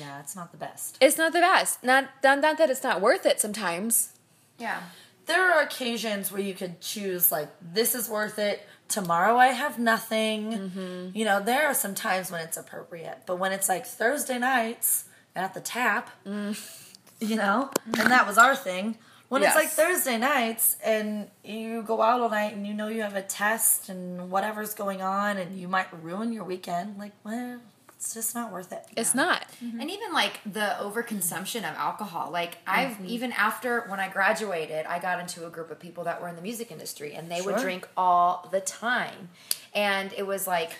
Yeah, 0.00 0.18
it's 0.18 0.34
not 0.34 0.50
the 0.50 0.58
best. 0.58 0.98
It's 1.00 1.16
not 1.16 1.32
the 1.32 1.38
best. 1.38 1.84
Not, 1.84 2.08
not 2.24 2.40
not 2.40 2.58
that 2.58 2.70
it's 2.70 2.82
not 2.82 3.00
worth 3.00 3.24
it 3.24 3.38
sometimes. 3.38 4.14
Yeah. 4.58 4.80
There 5.26 5.40
are 5.52 5.62
occasions 5.62 6.32
where 6.32 6.42
you 6.42 6.54
could 6.54 6.80
choose, 6.80 7.30
like, 7.30 7.50
this 7.62 7.94
is 7.94 8.08
worth 8.08 8.38
it. 8.38 8.66
Tomorrow 8.88 9.36
I 9.36 9.48
have 9.48 9.78
nothing. 9.78 10.40
Mm-hmm. 10.52 11.16
You 11.16 11.24
know, 11.24 11.40
there 11.40 11.66
are 11.66 11.74
some 11.74 11.94
times 11.94 12.32
when 12.32 12.40
it's 12.40 12.56
appropriate, 12.56 13.18
but 13.26 13.38
when 13.38 13.52
it's 13.52 13.68
like 13.68 13.86
Thursday 13.86 14.38
nights 14.38 15.04
at 15.36 15.54
the 15.54 15.60
tap, 15.60 16.10
mm. 16.26 16.58
you 17.20 17.36
know, 17.36 17.70
and 17.86 18.10
that 18.10 18.26
was 18.26 18.38
our 18.38 18.56
thing. 18.56 18.98
When 19.34 19.42
it's 19.42 19.56
like 19.56 19.68
Thursday 19.68 20.16
nights 20.16 20.76
and 20.84 21.28
you 21.44 21.82
go 21.82 22.00
out 22.00 22.20
all 22.20 22.30
night 22.30 22.54
and 22.54 22.66
you 22.66 22.72
know 22.74 22.88
you 22.88 23.02
have 23.02 23.16
a 23.16 23.22
test 23.22 23.88
and 23.88 24.30
whatever's 24.30 24.74
going 24.74 25.02
on 25.02 25.36
and 25.36 25.58
you 25.58 25.68
might 25.68 25.86
ruin 26.02 26.32
your 26.32 26.44
weekend, 26.44 26.98
like, 26.98 27.12
well, 27.24 27.60
it's 28.04 28.12
just 28.12 28.34
not 28.34 28.52
worth 28.52 28.70
it. 28.70 28.84
It's 28.96 29.14
not. 29.14 29.46
Mm-hmm. 29.64 29.80
And 29.80 29.90
even 29.90 30.12
like 30.12 30.40
the 30.44 30.76
overconsumption 30.80 31.58
of 31.58 31.76
alcohol. 31.76 32.30
Like 32.30 32.56
mm-hmm. 32.64 33.00
I've 33.00 33.04
even 33.04 33.32
after 33.32 33.82
when 33.88 33.98
I 33.98 34.08
graduated, 34.08 34.84
I 34.86 34.98
got 34.98 35.20
into 35.20 35.46
a 35.46 35.50
group 35.50 35.70
of 35.70 35.80
people 35.80 36.04
that 36.04 36.20
were 36.20 36.28
in 36.28 36.36
the 36.36 36.42
music 36.42 36.70
industry 36.70 37.14
and 37.14 37.30
they 37.30 37.40
would 37.40 37.56
drink 37.56 37.88
all 37.96 38.48
the 38.52 38.60
time. 38.60 39.30
And 39.74 40.12
it 40.12 40.26
was 40.26 40.46
like 40.46 40.72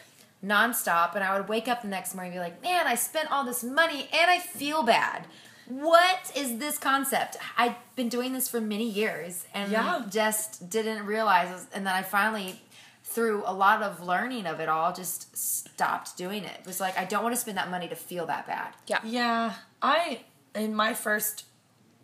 nonstop 0.44 1.14
and 1.14 1.24
I 1.24 1.38
would 1.38 1.48
wake 1.48 1.66
up 1.66 1.82
the 1.82 1.88
next 1.88 2.14
morning 2.14 2.32
and 2.32 2.40
be 2.40 2.44
like, 2.44 2.62
"Man, 2.62 2.86
I 2.86 2.94
spent 2.94 3.32
all 3.32 3.44
this 3.44 3.64
money 3.64 4.08
and 4.12 4.30
I 4.30 4.38
feel 4.38 4.82
bad." 4.82 5.26
What 5.66 6.32
is 6.36 6.58
this 6.58 6.78
concept? 6.78 7.36
I've 7.56 7.76
been 7.96 8.08
doing 8.08 8.32
this 8.32 8.48
for 8.48 8.60
many 8.60 8.88
years 8.88 9.46
and 9.54 9.70
Yeah. 9.72 10.02
just 10.08 10.68
didn't 10.68 11.06
realize 11.06 11.66
and 11.72 11.86
then 11.86 11.94
I 11.94 12.02
finally 12.02 12.60
through 13.04 13.42
a 13.46 13.52
lot 13.52 13.82
of 13.82 14.02
learning 14.02 14.46
of 14.46 14.60
it 14.60 14.68
all 14.68 14.92
just 14.92 15.36
stopped 15.36 16.16
doing 16.16 16.42
it. 16.44 16.56
It 16.60 16.66
was 16.66 16.80
like 16.80 16.98
I 16.98 17.04
don't 17.04 17.22
want 17.22 17.34
to 17.34 17.40
spend 17.40 17.56
that 17.58 17.70
money 17.70 17.88
to 17.88 17.96
feel 17.96 18.26
that 18.26 18.46
bad. 18.46 18.74
Yeah. 18.86 18.98
Yeah, 19.04 19.54
I 19.80 20.20
in 20.54 20.74
my 20.74 20.94
first 20.94 21.44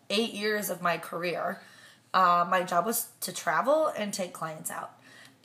eight 0.09 0.33
years 0.35 0.71
of 0.71 0.83
my 0.83 0.99
career, 0.99 1.61
uh, 2.13 2.45
my 2.49 2.63
job 2.63 2.85
was 2.87 3.09
to 3.21 3.33
travel 3.33 3.89
and 3.97 4.13
take 4.13 4.33
clients 4.33 4.71
out, 4.71 4.91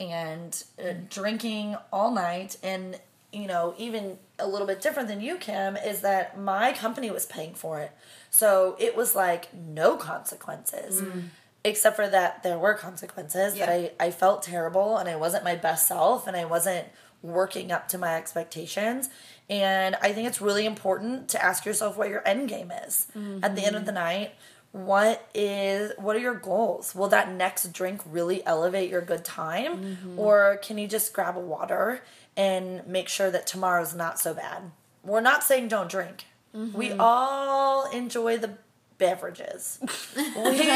and 0.00 0.62
uh, 0.78 0.92
drinking 1.08 1.76
all 1.92 2.10
night, 2.12 2.56
and 2.62 2.98
you 3.32 3.46
know 3.46 3.74
even 3.78 4.18
a 4.38 4.46
little 4.46 4.66
bit 4.66 4.80
different 4.80 5.08
than 5.08 5.20
you, 5.20 5.36
Kim, 5.36 5.76
is 5.76 6.00
that 6.02 6.38
my 6.38 6.72
company 6.72 7.10
was 7.10 7.26
paying 7.26 7.54
for 7.54 7.80
it, 7.80 7.92
so 8.30 8.76
it 8.78 8.96
was 8.96 9.14
like 9.14 9.52
no 9.54 9.96
consequences. 9.96 11.02
Mm. 11.02 11.24
Except 11.64 11.96
for 11.96 12.08
that, 12.08 12.44
there 12.44 12.58
were 12.58 12.74
consequences 12.74 13.54
that 13.54 13.68
Yeah. 13.68 13.88
I, 13.98 14.06
I 14.06 14.10
felt 14.12 14.44
terrible 14.44 14.98
and 14.98 15.08
I 15.08 15.16
wasn't 15.16 15.42
my 15.42 15.56
best 15.56 15.88
self 15.88 16.28
and 16.28 16.36
I 16.36 16.44
wasn't 16.44 16.86
working 17.22 17.72
up 17.72 17.88
to 17.88 17.98
my 17.98 18.14
expectations. 18.14 19.10
And 19.48 19.96
I 19.96 20.12
think 20.12 20.28
it's 20.28 20.40
really 20.40 20.66
important 20.66 21.28
to 21.30 21.44
ask 21.44 21.64
yourself 21.64 21.96
what 21.96 22.08
your 22.08 22.26
end 22.26 22.48
game 22.48 22.70
is. 22.86 23.08
At 23.42 23.56
the 23.56 23.64
end 23.64 23.76
of 23.76 23.84
the 23.84 23.92
mm-hmm. 23.92 24.00
night, 24.00 24.34
what 24.76 25.26
is 25.34 25.92
what 25.96 26.16
are 26.16 26.20
your 26.20 26.34
goals? 26.34 26.94
Will 26.94 27.08
that 27.08 27.32
next 27.32 27.72
drink 27.72 28.02
really 28.04 28.44
elevate 28.44 28.90
your 28.90 29.00
good 29.00 29.24
time? 29.24 29.78
Mm-hmm. 29.78 30.18
Or 30.18 30.58
can 30.62 30.76
you 30.76 30.86
just 30.86 31.12
grab 31.12 31.36
a 31.36 31.40
water 31.40 32.02
and 32.36 32.86
make 32.86 33.08
sure 33.08 33.30
that 33.30 33.46
tomorrow's 33.46 33.94
not 33.94 34.18
so 34.18 34.34
bad? 34.34 34.70
We're 35.02 35.20
not 35.20 35.42
saying 35.42 35.68
don't 35.68 35.90
drink. 35.90 36.24
We 36.52 36.88
mm-hmm. 36.88 37.00
all 37.00 37.90
enjoy 37.90 38.38
the 38.38 38.56
beverages. 38.98 39.78
we 40.16 40.70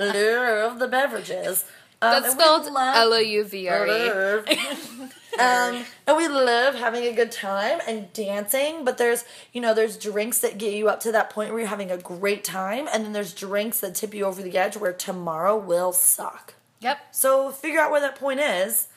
love 0.00 0.78
the 0.78 0.88
beverages. 0.90 1.64
Um, 2.02 2.22
That's 2.22 2.32
spelled 2.32 2.66
love- 2.72 2.96
L 2.96 3.12
O 3.12 3.18
U 3.18 3.44
V 3.44 3.68
R 3.68 3.86
E. 3.86 4.40
Um, 5.38 5.84
and 6.06 6.16
we 6.18 6.28
love 6.28 6.74
having 6.74 7.04
a 7.04 7.12
good 7.12 7.32
time 7.32 7.78
and 7.86 8.12
dancing, 8.12 8.84
but 8.84 8.98
there's, 8.98 9.24
you 9.52 9.60
know, 9.60 9.72
there's 9.72 9.96
drinks 9.96 10.40
that 10.40 10.58
get 10.58 10.74
you 10.74 10.88
up 10.88 11.00
to 11.00 11.12
that 11.12 11.30
point 11.30 11.50
where 11.50 11.60
you're 11.60 11.68
having 11.68 11.90
a 11.90 11.96
great 11.96 12.44
time, 12.44 12.88
and 12.92 13.04
then 13.04 13.12
there's 13.12 13.32
drinks 13.32 13.80
that 13.80 13.94
tip 13.94 14.12
you 14.12 14.24
over 14.24 14.42
the 14.42 14.58
edge 14.58 14.76
where 14.76 14.92
tomorrow 14.92 15.56
will 15.56 15.92
suck. 15.92 16.54
Yep. 16.80 16.98
So 17.12 17.50
figure 17.52 17.80
out 17.80 17.90
where 17.90 18.00
that 18.00 18.16
point 18.16 18.40
is. 18.40 18.88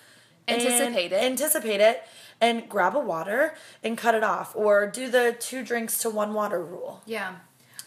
Anticipate 0.48 1.14
it. 1.14 1.24
Anticipate 1.24 1.80
it 1.80 2.04
and 2.42 2.68
grab 2.68 2.96
a 2.96 3.00
water 3.00 3.54
and 3.84 3.98
cut 3.98 4.16
it 4.16 4.24
off. 4.24 4.54
Or 4.56 4.88
do 4.88 5.10
the 5.10 5.38
two 5.40 5.64
drinks 5.64 5.98
to 6.00 6.10
one 6.10 6.34
water 6.34 6.62
rule. 6.62 7.02
Yeah. 7.06 7.36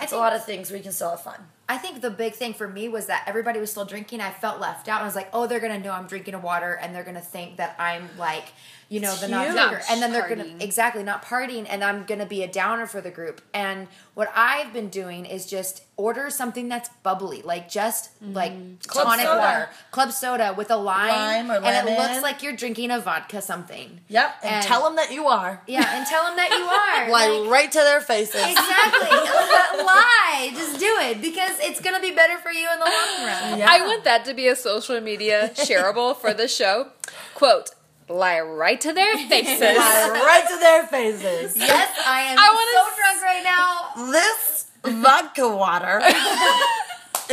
It's 0.01 0.13
a 0.13 0.17
lot 0.17 0.33
of 0.35 0.45
things 0.45 0.71
we 0.71 0.81
can 0.81 0.93
still 0.93 1.11
have 1.11 1.23
fun. 1.23 1.41
I 1.69 1.79
think 1.79 2.01
the 2.01 2.11
big 2.11 2.35
thing 2.35 2.55
for 2.55 2.69
me 2.69 2.89
was 2.89 3.07
that 3.07 3.25
everybody 3.27 3.59
was 3.59 3.71
still 3.71 3.85
drinking. 3.85 4.21
I 4.21 4.31
felt 4.31 4.61
left 4.61 4.89
out. 4.89 5.03
I 5.03 5.05
was 5.05 5.17
like, 5.17 5.29
oh, 5.33 5.47
they're 5.47 5.61
going 5.61 5.73
to 5.73 5.85
know 5.85 5.93
I'm 5.93 6.07
drinking 6.07 6.41
water 6.41 6.75
and 6.75 6.95
they're 6.95 7.03
going 7.03 7.17
to 7.17 7.21
think 7.21 7.57
that 7.57 7.75
I'm 7.79 8.09
like 8.19 8.45
you 8.89 9.01
know, 9.01 9.15
the 9.17 9.27
huge. 9.27 9.53
drinker, 9.53 9.83
and 9.91 10.01
then 10.01 10.13
they're 10.13 10.29
gonna 10.29 10.47
exactly 10.61 11.03
not 11.03 11.25
partying, 11.25 11.67
and 11.69 11.83
I'm 11.83 12.05
gonna 12.05 12.27
be 12.27 12.45
a 12.45 12.49
downer 12.49 12.87
for 12.87 13.01
the 13.01 13.11
group. 13.11 13.41
And 13.53 13.89
what 14.15 14.31
I've 14.35 14.73
been 14.73 14.91
doing 14.91 15.27
is 15.27 15.45
just 15.45 15.83
order 15.97 16.31
something 16.31 16.69
that's 16.69 16.89
bubbly, 17.03 17.43
like 17.43 17.69
just 17.69 18.11
mm. 18.23 18.33
like 18.33 18.53
Club 18.87 19.07
tonic 19.07 19.27
soda. 19.27 19.41
water, 19.41 19.69
club 19.91 20.13
soda 20.13 20.55
with 20.57 20.71
a 20.71 20.77
lime, 20.77 21.49
Lime 21.49 21.65
and 21.65 21.89
it 21.89 21.99
looks 21.99 22.23
like 22.23 22.45
you're 22.45 22.55
drinking 22.55 22.93
a 22.93 23.01
vodka 23.01 23.43
something. 23.43 24.01
Yep, 24.07 24.35
and, 24.45 24.55
And- 24.55 24.65
tell 24.65 24.85
them 24.85 24.95
that 24.97 25.13
you 25.13 25.27
are. 25.27 25.61
Yeah, 25.67 25.97
and 25.97 26.07
tell 26.07 26.25
them 26.25 26.37
that 26.37 26.51
you 26.51 26.65
are 27.11 27.11
Like, 27.11 27.51
right 27.51 27.73
to 27.73 27.79
their 27.79 28.01
faces. 28.01 28.37
Exactly. 28.37 29.09
Lie. 29.85 30.53
Just 30.55 30.79
do 30.79 30.97
it 31.01 31.21
because 31.21 31.56
it's 31.61 31.81
gonna 31.81 32.01
be 32.01 32.11
better 32.13 32.39
for 32.39 32.51
you 32.53 32.69
in 32.73 32.79
the 32.79 32.85
long 32.85 33.27
run. 33.27 33.59
Yeah. 33.59 33.67
I 33.69 33.83
want 33.87 34.05
that 34.05 34.25
to 34.27 34.35
be 34.35 34.49
a 34.49 34.57
social 34.57 35.01
media 35.01 35.51
shareable 35.55 36.17
for 36.17 36.33
the 36.35 36.49
show. 36.49 36.89
Quote, 37.35 37.71
lie 38.09 38.41
right 38.41 38.81
to 38.81 38.93
their 38.93 39.17
faces. 39.29 39.61
Lie 39.61 40.11
right 40.25 40.45
to 40.49 40.59
their 40.59 40.87
faces. 40.87 41.57
Yes, 41.59 41.97
I 42.07 42.23
am 42.23 42.39
I 42.39 42.49
wanna 42.57 42.73
so 42.75 42.91
s- 42.91 42.97
drunk 42.97 43.23
right 43.23 43.45
now. 43.45 44.13
This 44.13 44.67
vodka 45.03 45.49
water 45.49 46.01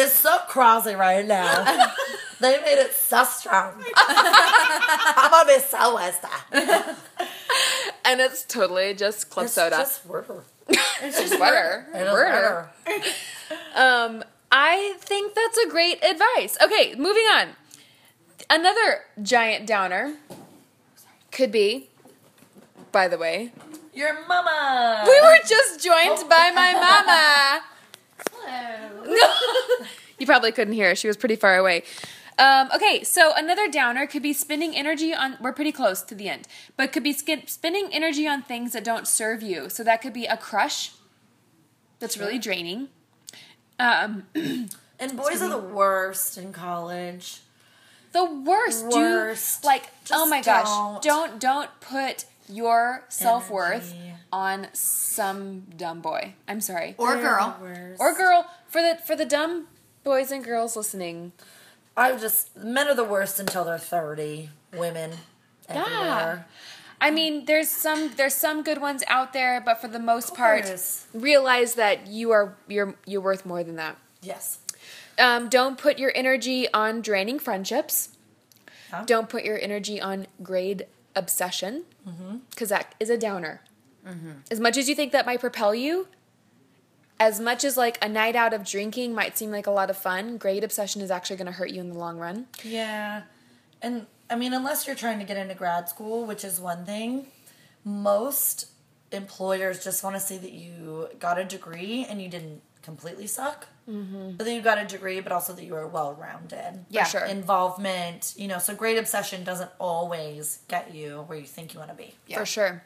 is 0.02 0.12
so 0.12 0.38
crazy 0.48 0.96
right 0.96 1.26
now. 1.26 1.92
They 2.40 2.60
made 2.62 2.80
it 2.80 2.94
so 2.94 3.24
strong. 3.24 3.84
I'm 3.96 5.32
gonna 5.32 5.48
be 5.54 5.60
so 5.60 5.96
wasted. 5.96 6.30
and 8.06 8.20
it's 8.20 8.44
totally 8.44 8.94
just 8.96 9.30
club 9.30 9.46
It's 9.46 9.54
soda. 9.54 9.78
just 9.78 10.06
water. 10.06 10.44
It's 11.02 11.20
just 11.20 11.38
water. 11.40 11.86
It 11.94 11.98
is 12.02 12.08
Water. 12.08 12.70
water. 12.86 13.04
Um, 13.76 14.24
I 14.52 14.96
think 15.00 15.34
that's 15.36 15.58
a 15.58 15.68
great 15.70 16.04
advice. 16.04 16.58
Okay, 16.64 16.96
moving 16.96 17.24
on. 17.24 17.50
Another 18.50 19.02
giant 19.22 19.66
downer 19.68 20.16
could 21.32 21.52
be, 21.52 21.90
by 22.92 23.08
the 23.08 23.18
way, 23.18 23.52
Your 23.94 24.26
mama. 24.28 25.04
we 25.06 25.22
were 25.22 25.38
just 25.48 25.84
joined 25.84 26.28
by 26.30 26.52
my 26.54 26.74
mama. 26.74 27.64
Hello. 28.46 29.86
you 30.20 30.26
probably 30.26 30.52
couldn't 30.52 30.74
hear. 30.74 30.90
her. 30.90 30.96
She 30.96 31.08
was 31.08 31.18
pretty 31.18 31.36
far 31.36 31.58
away. 31.58 31.84
Um, 32.40 32.70
okay, 32.76 33.04
so 33.04 33.32
another 33.36 33.68
downer 33.70 34.08
could 34.08 34.24
be 34.24 34.34
spending 34.34 34.76
energy 34.76 35.14
on. 35.14 35.38
We're 35.40 35.54
pretty 35.54 35.72
close 35.72 36.02
to 36.04 36.16
the 36.16 36.30
end, 36.30 36.48
but 36.76 36.92
could 36.92 37.04
be 37.04 37.14
sk- 37.14 37.48
spending 37.48 37.90
energy 37.92 38.28
on 38.28 38.42
things 38.42 38.74
that 38.74 38.84
don't 38.84 39.08
serve 39.08 39.44
you. 39.44 39.70
So 39.70 39.84
that 39.84 40.02
could 40.02 40.14
be 40.14 40.26
a 40.26 40.38
crush. 40.38 40.92
That's 42.00 42.18
really 42.18 42.40
draining. 42.40 42.90
Um, 43.80 44.24
And 45.00 45.18
boys 45.18 45.42
are 45.42 45.50
the 45.50 45.58
worst 45.58 46.38
in 46.38 46.54
college. 46.54 47.42
the 48.14 48.24
worst. 48.24 48.86
Worst. 48.86 49.62
Do 49.64 49.68
like 49.68 49.90
oh 50.12 50.26
my 50.28 50.42
gosh! 50.42 50.68
don't. 50.68 51.02
Don't 51.02 51.40
don't 51.42 51.70
put 51.82 52.26
your 52.48 53.04
self 53.10 53.50
worth 53.50 53.94
on 54.32 54.68
some 54.74 55.62
dumb 55.76 56.00
boy. 56.02 56.36
I'm 56.48 56.62
sorry. 56.62 56.96
Or 56.98 57.16
girl. 57.18 57.58
or 58.00 58.14
girl 58.14 58.50
for 58.68 58.82
the 58.82 58.98
for 59.04 59.16
the 59.16 59.26
dumb 59.26 59.68
boys 60.04 60.32
and 60.32 60.44
girls 60.44 60.76
listening. 60.76 61.34
I 61.96 62.16
just 62.18 62.56
men 62.58 62.88
are 62.88 62.96
the 62.96 63.04
worst 63.04 63.40
until 63.40 63.64
they're 63.64 63.78
thirty. 63.78 64.50
Women 64.76 65.12
everywhere. 65.70 66.48
I 67.00 67.12
mean, 67.12 67.46
there's 67.46 67.70
some 67.70 68.14
there's 68.16 68.34
some 68.34 68.64
good 68.64 68.80
ones 68.80 69.04
out 69.08 69.34
there, 69.34 69.62
but 69.62 69.80
for 69.82 69.88
the 69.88 70.00
most 70.00 70.34
part, 70.34 70.66
realize 71.14 71.76
that 71.76 72.08
you 72.08 72.32
are 72.32 72.56
you're 72.68 72.96
you're 73.06 73.22
worth 73.22 73.46
more 73.46 73.64
than 73.64 73.76
that. 73.76 73.98
Yes. 74.22 74.60
Um, 75.20 75.48
don't 75.50 75.78
put 75.78 76.00
your 76.00 76.12
energy 76.16 76.72
on 76.74 77.02
draining 77.02 77.38
friendships. 77.38 78.10
Yeah. 78.90 79.04
Don't 79.06 79.30
put 79.30 79.44
your 79.44 79.60
energy 79.62 80.02
on 80.02 80.26
grade 80.42 80.88
obsession, 81.16 81.84
because 82.50 82.70
that 82.70 82.96
is 83.00 83.10
a 83.12 83.18
downer. 83.18 83.62
As 84.50 84.60
much 84.60 84.76
as 84.78 84.90
you 84.90 84.96
think 84.96 85.12
that 85.12 85.26
might 85.26 85.40
propel 85.40 85.76
you, 85.76 86.08
as 87.20 87.40
much 87.40 87.64
as 87.64 87.78
like 87.78 88.04
a 88.04 88.10
night 88.10 88.36
out 88.36 88.54
of 88.54 88.66
drinking 88.66 89.14
might 89.14 89.38
seem 89.38 89.52
like 89.52 89.68
a 89.68 89.72
lot 89.72 89.90
of 89.90 89.98
fun, 89.98 90.38
grade 90.38 90.64
obsession 90.64 91.02
is 91.02 91.12
actually 91.12 91.38
going 91.38 91.48
to 91.48 91.54
hurt 91.54 91.70
you 91.70 91.82
in 91.82 91.90
the 91.90 91.98
long 91.98 92.18
run. 92.18 92.48
Yeah. 92.64 93.24
And 93.82 94.08
I 94.30 94.36
mean, 94.36 94.54
unless 94.54 94.88
you're 94.88 94.96
trying 94.96 95.20
to 95.20 95.26
get 95.26 95.38
into 95.38 95.56
grad 95.56 95.90
school, 95.90 96.26
which 96.26 96.44
is 96.44 96.60
one 96.60 96.86
thing, 96.86 97.28
most 97.84 98.68
employers 99.12 99.84
just 99.84 100.04
want 100.04 100.16
to 100.16 100.20
see 100.20 100.38
that 100.38 100.54
you 100.54 101.10
got 101.20 101.38
a 101.38 101.46
degree 101.46 102.06
and 102.10 102.22
you 102.22 102.30
didn't 102.30 102.62
completely 102.82 103.28
suck. 103.28 103.68
Mm-hmm. 103.90 104.32
But 104.32 104.46
then 104.46 104.56
you 104.56 104.62
got 104.62 104.78
a 104.78 104.86
degree, 104.86 105.20
but 105.20 105.32
also 105.32 105.54
that 105.54 105.64
you 105.64 105.74
were 105.74 105.88
well 105.88 106.14
rounded. 106.14 106.86
Yeah. 106.90 107.06
sure. 107.06 107.26
Involvement, 107.26 108.34
you 108.38 108.48
know, 108.48 108.60
so 108.60 108.76
grade 108.76 108.98
obsession 108.98 109.44
doesn't 109.44 109.72
always 109.80 110.60
get 110.68 110.94
you 110.94 111.24
where 111.28 111.38
you 111.38 111.46
think 111.46 111.74
you 111.74 111.80
want 111.80 111.92
to 111.92 111.98
be. 111.98 112.16
Yeah. 112.28 112.40
For 112.40 112.46
sure. 112.46 112.84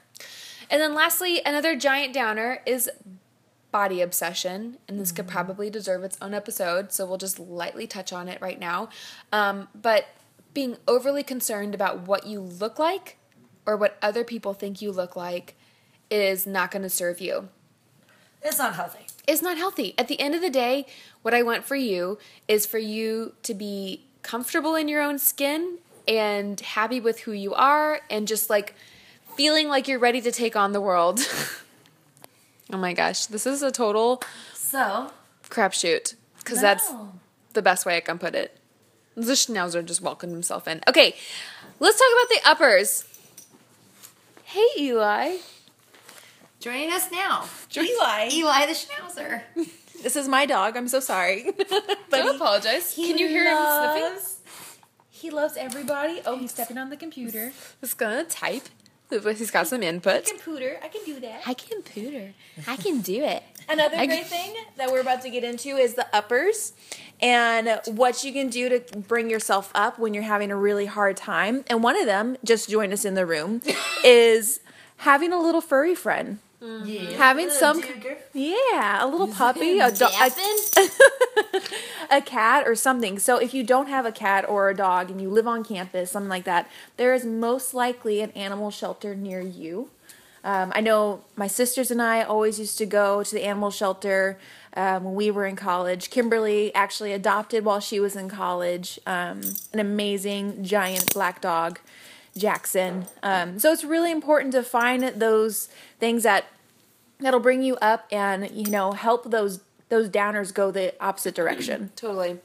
And 0.69 0.81
then 0.81 0.93
lastly, 0.93 1.41
another 1.45 1.75
giant 1.75 2.13
downer 2.13 2.61
is 2.65 2.89
body 3.71 4.01
obsession. 4.01 4.77
And 4.87 4.99
this 4.99 5.11
could 5.11 5.27
probably 5.27 5.69
deserve 5.69 6.03
its 6.03 6.17
own 6.21 6.33
episode, 6.33 6.91
so 6.91 7.05
we'll 7.05 7.17
just 7.17 7.39
lightly 7.39 7.87
touch 7.87 8.13
on 8.13 8.27
it 8.27 8.41
right 8.41 8.59
now. 8.59 8.89
Um, 9.31 9.67
but 9.79 10.07
being 10.53 10.77
overly 10.87 11.23
concerned 11.23 11.75
about 11.75 12.07
what 12.07 12.25
you 12.25 12.39
look 12.39 12.79
like 12.79 13.17
or 13.65 13.77
what 13.77 13.97
other 14.01 14.23
people 14.23 14.53
think 14.53 14.81
you 14.81 14.91
look 14.91 15.15
like 15.15 15.55
is 16.09 16.47
not 16.47 16.71
going 16.71 16.83
to 16.83 16.89
serve 16.89 17.19
you. 17.19 17.49
It's 18.41 18.57
not 18.57 18.75
healthy. 18.75 19.05
It's 19.27 19.41
not 19.41 19.57
healthy. 19.57 19.93
At 19.97 20.07
the 20.07 20.19
end 20.19 20.35
of 20.35 20.41
the 20.41 20.49
day, 20.49 20.85
what 21.21 21.33
I 21.33 21.43
want 21.43 21.65
for 21.65 21.75
you 21.75 22.17
is 22.47 22.65
for 22.65 22.77
you 22.77 23.33
to 23.43 23.53
be 23.53 24.05
comfortable 24.21 24.75
in 24.75 24.87
your 24.87 25.01
own 25.01 25.19
skin 25.19 25.79
and 26.07 26.59
happy 26.59 26.99
with 27.01 27.21
who 27.21 27.33
you 27.33 27.53
are 27.53 27.99
and 28.09 28.27
just 28.27 28.49
like 28.49 28.73
feeling 29.35 29.67
like 29.67 29.87
you're 29.87 29.99
ready 29.99 30.21
to 30.21 30.31
take 30.31 30.55
on 30.55 30.71
the 30.71 30.81
world. 30.81 31.19
oh 32.71 32.77
my 32.77 32.93
gosh, 32.93 33.25
this 33.27 33.45
is 33.45 33.61
a 33.61 33.71
total 33.71 34.21
So, 34.53 35.11
crapshoot 35.49 36.15
because 36.39 36.61
that's 36.61 36.91
the 37.53 37.61
best 37.61 37.85
way 37.85 37.97
I 37.97 38.01
can 38.01 38.19
put 38.19 38.35
it. 38.35 38.57
The 39.15 39.33
schnauzer 39.33 39.83
just 39.83 40.01
welcomed 40.01 40.33
himself 40.33 40.67
in. 40.67 40.81
Okay, 40.87 41.15
let's 41.79 41.97
talk 41.97 42.07
about 42.13 42.29
the 42.29 42.49
uppers. 42.49 43.03
Hey, 44.43 44.67
Eli. 44.77 45.37
Joining 46.59 46.91
us 46.91 47.11
now, 47.11 47.45
Eli. 47.75 48.29
Eli 48.31 48.65
the 48.65 48.73
Schnauzer. 48.73 49.41
This 50.03 50.15
is 50.15 50.27
my 50.27 50.45
dog. 50.45 50.77
I'm 50.77 50.87
so 50.87 50.99
sorry. 50.99 51.51
but 51.57 51.67
Don't 52.11 52.29
he, 52.29 52.35
apologize. 52.35 52.93
Can 52.93 53.17
you 53.17 53.27
hear 53.27 53.45
him 53.45 53.57
sniffing? 53.57 54.23
He 55.09 55.31
loves 55.31 55.57
everybody. 55.57 56.21
Oh, 56.23 56.37
he's 56.37 56.51
stepping 56.51 56.77
on 56.77 56.91
the 56.91 56.97
computer. 56.97 57.51
He's 57.81 57.95
gonna 57.95 58.23
type. 58.23 58.69
He's 59.09 59.51
got 59.51 59.67
some 59.67 59.83
input. 59.83 60.25
Computer. 60.25 60.77
I 60.83 60.87
can 60.89 61.03
do 61.05 61.19
that. 61.21 61.41
I 61.45 61.53
can 61.53 61.81
pooter. 61.81 62.33
I 62.67 62.75
can 62.75 62.99
do 63.01 63.23
it. 63.23 63.43
Another 63.69 63.97
I- 63.97 64.05
great 64.05 64.25
thing 64.27 64.53
that 64.77 64.91
we're 64.91 65.01
about 65.01 65.21
to 65.23 65.29
get 65.29 65.43
into 65.43 65.69
is 65.69 65.93
the 65.95 66.05
uppers 66.13 66.73
and 67.21 67.79
what 67.85 68.23
you 68.23 68.31
can 68.33 68.49
do 68.49 68.69
to 68.69 68.97
bring 68.97 69.29
yourself 69.29 69.71
up 69.73 69.97
when 69.97 70.13
you're 70.13 70.23
having 70.23 70.51
a 70.51 70.55
really 70.55 70.85
hard 70.85 71.17
time. 71.17 71.63
And 71.67 71.81
one 71.83 71.97
of 71.99 72.05
them, 72.05 72.37
just 72.43 72.69
join 72.69 72.91
us 72.93 73.05
in 73.05 73.13
the 73.15 73.25
room, 73.25 73.61
is 74.03 74.59
having 74.97 75.31
a 75.33 75.39
little 75.39 75.61
furry 75.61 75.95
friend. 75.95 76.39
Yeah. 76.61 77.11
Having 77.11 77.47
Little 77.47 77.59
some, 77.59 77.81
Duger. 77.81 78.17
yeah, 78.33 79.03
a 79.03 79.07
little 79.07 79.27
puppy, 79.27 79.79
a 79.79 79.91
dog, 79.91 80.11
a 82.09 82.21
cat 82.21 82.67
or 82.67 82.75
something. 82.75 83.19
So 83.19 83.37
if 83.37 83.53
you 83.53 83.63
don't 83.63 83.87
have 83.87 84.05
a 84.05 84.11
cat 84.11 84.47
or 84.47 84.69
a 84.69 84.75
dog 84.75 85.11
and 85.11 85.21
you 85.21 85.29
live 85.29 85.47
on 85.47 85.63
campus, 85.63 86.11
something 86.11 86.29
like 86.29 86.45
that, 86.45 86.69
there 86.97 87.13
is 87.13 87.25
most 87.25 87.73
likely 87.73 88.21
an 88.21 88.31
animal 88.31 88.71
shelter 88.71 89.15
near 89.15 89.41
you. 89.41 89.89
Um, 90.43 90.71
I 90.73 90.81
know 90.81 91.21
my 91.35 91.47
sisters 91.47 91.91
and 91.91 92.01
I 92.01 92.23
always 92.23 92.59
used 92.59 92.77
to 92.77 92.85
go 92.85 93.21
to 93.21 93.35
the 93.35 93.43
animal 93.43 93.69
shelter 93.69 94.39
um, 94.75 95.03
when 95.03 95.15
we 95.15 95.29
were 95.29 95.45
in 95.45 95.55
college. 95.55 96.09
Kimberly 96.09 96.73
actually 96.73 97.11
adopted 97.11 97.65
while 97.65 97.79
she 97.81 97.99
was 97.99 98.15
in 98.15 98.29
college 98.29 98.99
um, 99.05 99.41
an 99.73 99.79
amazing 99.79 100.63
giant 100.63 101.13
black 101.13 101.41
dog, 101.41 101.79
Jackson. 102.37 103.07
Um, 103.23 103.59
so 103.59 103.71
it's 103.71 103.83
really 103.83 104.11
important 104.11 104.53
to 104.53 104.63
find 104.63 105.03
those 105.03 105.69
things 105.99 106.23
that 106.23 106.45
that'll 107.19 107.39
bring 107.39 107.63
you 107.63 107.75
up 107.77 108.07
and 108.11 108.49
you 108.51 108.69
know 108.69 108.91
help 108.91 109.31
those 109.31 109.61
those 109.89 110.09
downers 110.09 110.53
go 110.53 110.71
the 110.71 110.93
opposite 111.01 111.35
direction. 111.35 111.91
Totally. 111.95 112.39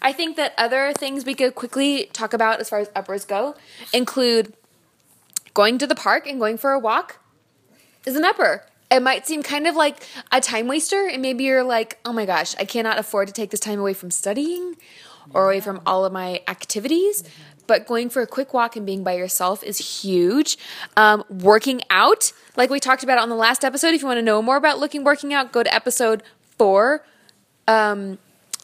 I 0.00 0.12
think 0.12 0.36
that 0.36 0.52
other 0.58 0.92
things 0.92 1.24
we 1.24 1.34
could 1.34 1.54
quickly 1.54 2.10
talk 2.12 2.32
about 2.32 2.60
as 2.60 2.68
far 2.68 2.80
as 2.80 2.90
uppers 2.94 3.24
go 3.24 3.54
include 3.92 4.52
going 5.54 5.78
to 5.78 5.86
the 5.86 5.94
park 5.94 6.26
and 6.26 6.40
going 6.40 6.58
for 6.58 6.72
a 6.72 6.78
walk 6.78 7.18
is 8.04 8.16
an 8.16 8.24
upper. 8.24 8.64
It 8.90 9.00
might 9.00 9.26
seem 9.26 9.42
kind 9.42 9.66
of 9.66 9.74
like 9.74 10.06
a 10.30 10.40
time 10.40 10.66
waster, 10.66 11.08
and 11.08 11.22
maybe 11.22 11.44
you're 11.44 11.64
like, 11.64 11.98
oh 12.04 12.12
my 12.12 12.26
gosh, 12.26 12.54
I 12.58 12.64
cannot 12.64 12.98
afford 12.98 13.28
to 13.28 13.32
take 13.32 13.50
this 13.50 13.60
time 13.60 13.78
away 13.78 13.94
from 13.94 14.10
studying 14.10 14.76
or 15.32 15.46
away 15.46 15.60
from 15.60 15.80
all 15.86 16.04
of 16.04 16.12
my 16.12 16.42
activities. 16.46 17.24
But 17.66 17.86
going 17.86 18.10
for 18.10 18.22
a 18.22 18.26
quick 18.26 18.52
walk 18.52 18.76
and 18.76 18.84
being 18.84 19.04
by 19.04 19.14
yourself 19.14 19.62
is 19.62 20.02
huge. 20.02 20.58
Um, 20.96 21.24
working 21.30 21.80
out, 21.90 22.32
like 22.56 22.70
we 22.70 22.80
talked 22.80 23.02
about 23.02 23.18
on 23.18 23.28
the 23.28 23.36
last 23.36 23.64
episode, 23.64 23.94
if 23.94 24.00
you 24.02 24.06
want 24.06 24.18
to 24.18 24.22
know 24.22 24.42
more 24.42 24.56
about 24.56 24.78
looking 24.78 25.04
working 25.04 25.32
out, 25.32 25.52
go 25.52 25.62
to 25.62 25.72
episode 25.72 26.22
four 26.58 27.04
um, 27.68 28.18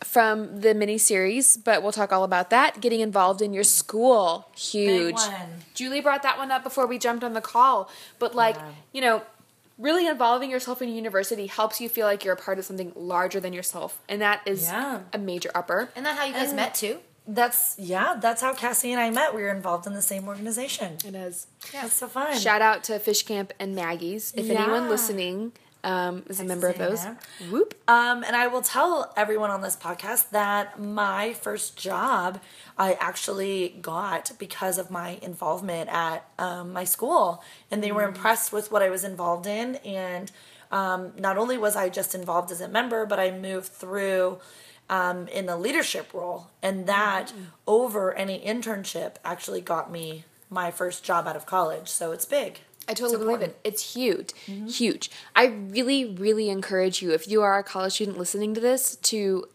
from 0.04 0.60
the 0.60 0.74
mini 0.74 0.98
series, 0.98 1.56
but 1.56 1.82
we'll 1.82 1.92
talk 1.92 2.12
all 2.12 2.24
about 2.24 2.50
that. 2.50 2.80
Getting 2.80 3.00
involved 3.00 3.40
in 3.42 3.52
your 3.52 3.64
school, 3.64 4.48
huge. 4.56 5.14
one. 5.14 5.32
Julie 5.74 6.00
brought 6.00 6.22
that 6.22 6.36
one 6.38 6.50
up 6.50 6.62
before 6.64 6.86
we 6.86 6.98
jumped 6.98 7.24
on 7.24 7.32
the 7.34 7.40
call, 7.40 7.90
but 8.18 8.34
like, 8.34 8.56
Yeah. 8.56 8.68
you 8.92 9.00
know, 9.00 9.22
really 9.78 10.06
involving 10.08 10.50
yourself 10.50 10.82
in 10.82 10.88
university 10.88 11.46
helps 11.46 11.80
you 11.80 11.88
feel 11.88 12.06
like 12.06 12.24
you're 12.24 12.34
a 12.34 12.36
part 12.36 12.58
of 12.58 12.64
something 12.64 12.92
larger 12.96 13.38
than 13.38 13.52
yourself, 13.52 14.00
and 14.08 14.20
that 14.20 14.40
is 14.44 14.64
Yeah. 14.64 15.00
a 15.12 15.18
major 15.18 15.50
upper. 15.54 15.88
Isn't 15.92 16.02
that 16.04 16.16
how 16.16 16.24
you 16.24 16.32
guys 16.32 16.48
And- 16.48 16.56
met 16.56 16.74
too? 16.74 16.98
That's 17.28 17.76
yeah. 17.78 18.16
That's 18.18 18.40
how 18.40 18.54
Cassy 18.54 18.90
and 18.90 19.00
I 19.00 19.10
met. 19.10 19.34
We 19.34 19.42
were 19.42 19.50
involved 19.50 19.86
in 19.86 19.92
the 19.92 20.02
same 20.02 20.26
organization. 20.26 20.96
It 21.04 21.14
is. 21.14 21.46
That's 21.72 21.92
so 21.92 22.08
fun. 22.08 22.38
Shout 22.38 22.62
out 22.62 22.82
to 22.84 22.98
Fish 22.98 23.22
Camp 23.22 23.52
and 23.60 23.74
Maggie's. 23.74 24.32
If 24.34 24.48
anyone 24.48 24.88
listening 24.88 25.52
um, 25.84 26.24
is 26.28 26.40
a 26.40 26.44
member 26.44 26.68
of 26.68 26.78
those, 26.78 27.04
A&M. 27.04 27.18
whoop. 27.50 27.74
Um, 27.86 28.24
and 28.24 28.34
I 28.34 28.46
will 28.46 28.62
tell 28.62 29.12
everyone 29.14 29.50
on 29.50 29.60
this 29.60 29.76
podcast 29.76 30.30
that 30.30 30.80
my 30.80 31.34
first 31.34 31.76
job 31.76 32.40
I 32.78 32.94
actually 32.94 33.76
got 33.82 34.32
because 34.38 34.78
of 34.78 34.90
my 34.90 35.18
involvement 35.20 35.90
at 35.90 36.26
um, 36.38 36.72
my 36.72 36.84
school, 36.84 37.42
and 37.70 37.82
they 37.82 37.92
were 37.92 38.04
impressed 38.04 38.54
with 38.54 38.72
what 38.72 38.82
I 38.82 38.88
was 38.88 39.04
involved 39.04 39.46
in. 39.46 39.76
And 39.76 40.32
um, 40.72 41.12
not 41.18 41.36
only 41.36 41.58
was 41.58 41.76
I 41.76 41.90
just 41.90 42.14
involved 42.14 42.50
as 42.50 42.62
a 42.62 42.68
member, 42.68 43.04
but 43.04 43.20
I 43.20 43.30
moved 43.30 43.68
through 43.68 44.38
um, 44.90 45.28
in 45.28 45.48
a 45.48 45.56
leadership 45.56 46.12
role, 46.12 46.48
and 46.62 46.86
that 46.86 47.28
mm-hmm. 47.28 47.42
over 47.66 48.14
any 48.14 48.40
internship 48.40 49.16
actually 49.24 49.60
got 49.60 49.90
me 49.90 50.24
my 50.50 50.70
first 50.70 51.04
job 51.04 51.26
out 51.26 51.36
of 51.36 51.46
college. 51.46 51.88
So 51.88 52.12
it's 52.12 52.24
big. 52.24 52.60
I 52.88 52.94
totally 52.94 53.18
believe 53.18 53.42
it. 53.42 53.58
It's 53.64 53.94
huge. 53.94 54.28
Mm-hmm. 54.46 54.66
Huge. 54.68 55.10
I 55.36 55.46
really, 55.46 56.06
really 56.06 56.48
encourage 56.48 57.02
you, 57.02 57.12
if 57.12 57.28
you 57.28 57.42
are 57.42 57.58
a 57.58 57.62
college 57.62 57.94
student 57.94 58.16
listening 58.16 58.54
to 58.54 58.62
this, 58.62 58.96
to 58.96 59.46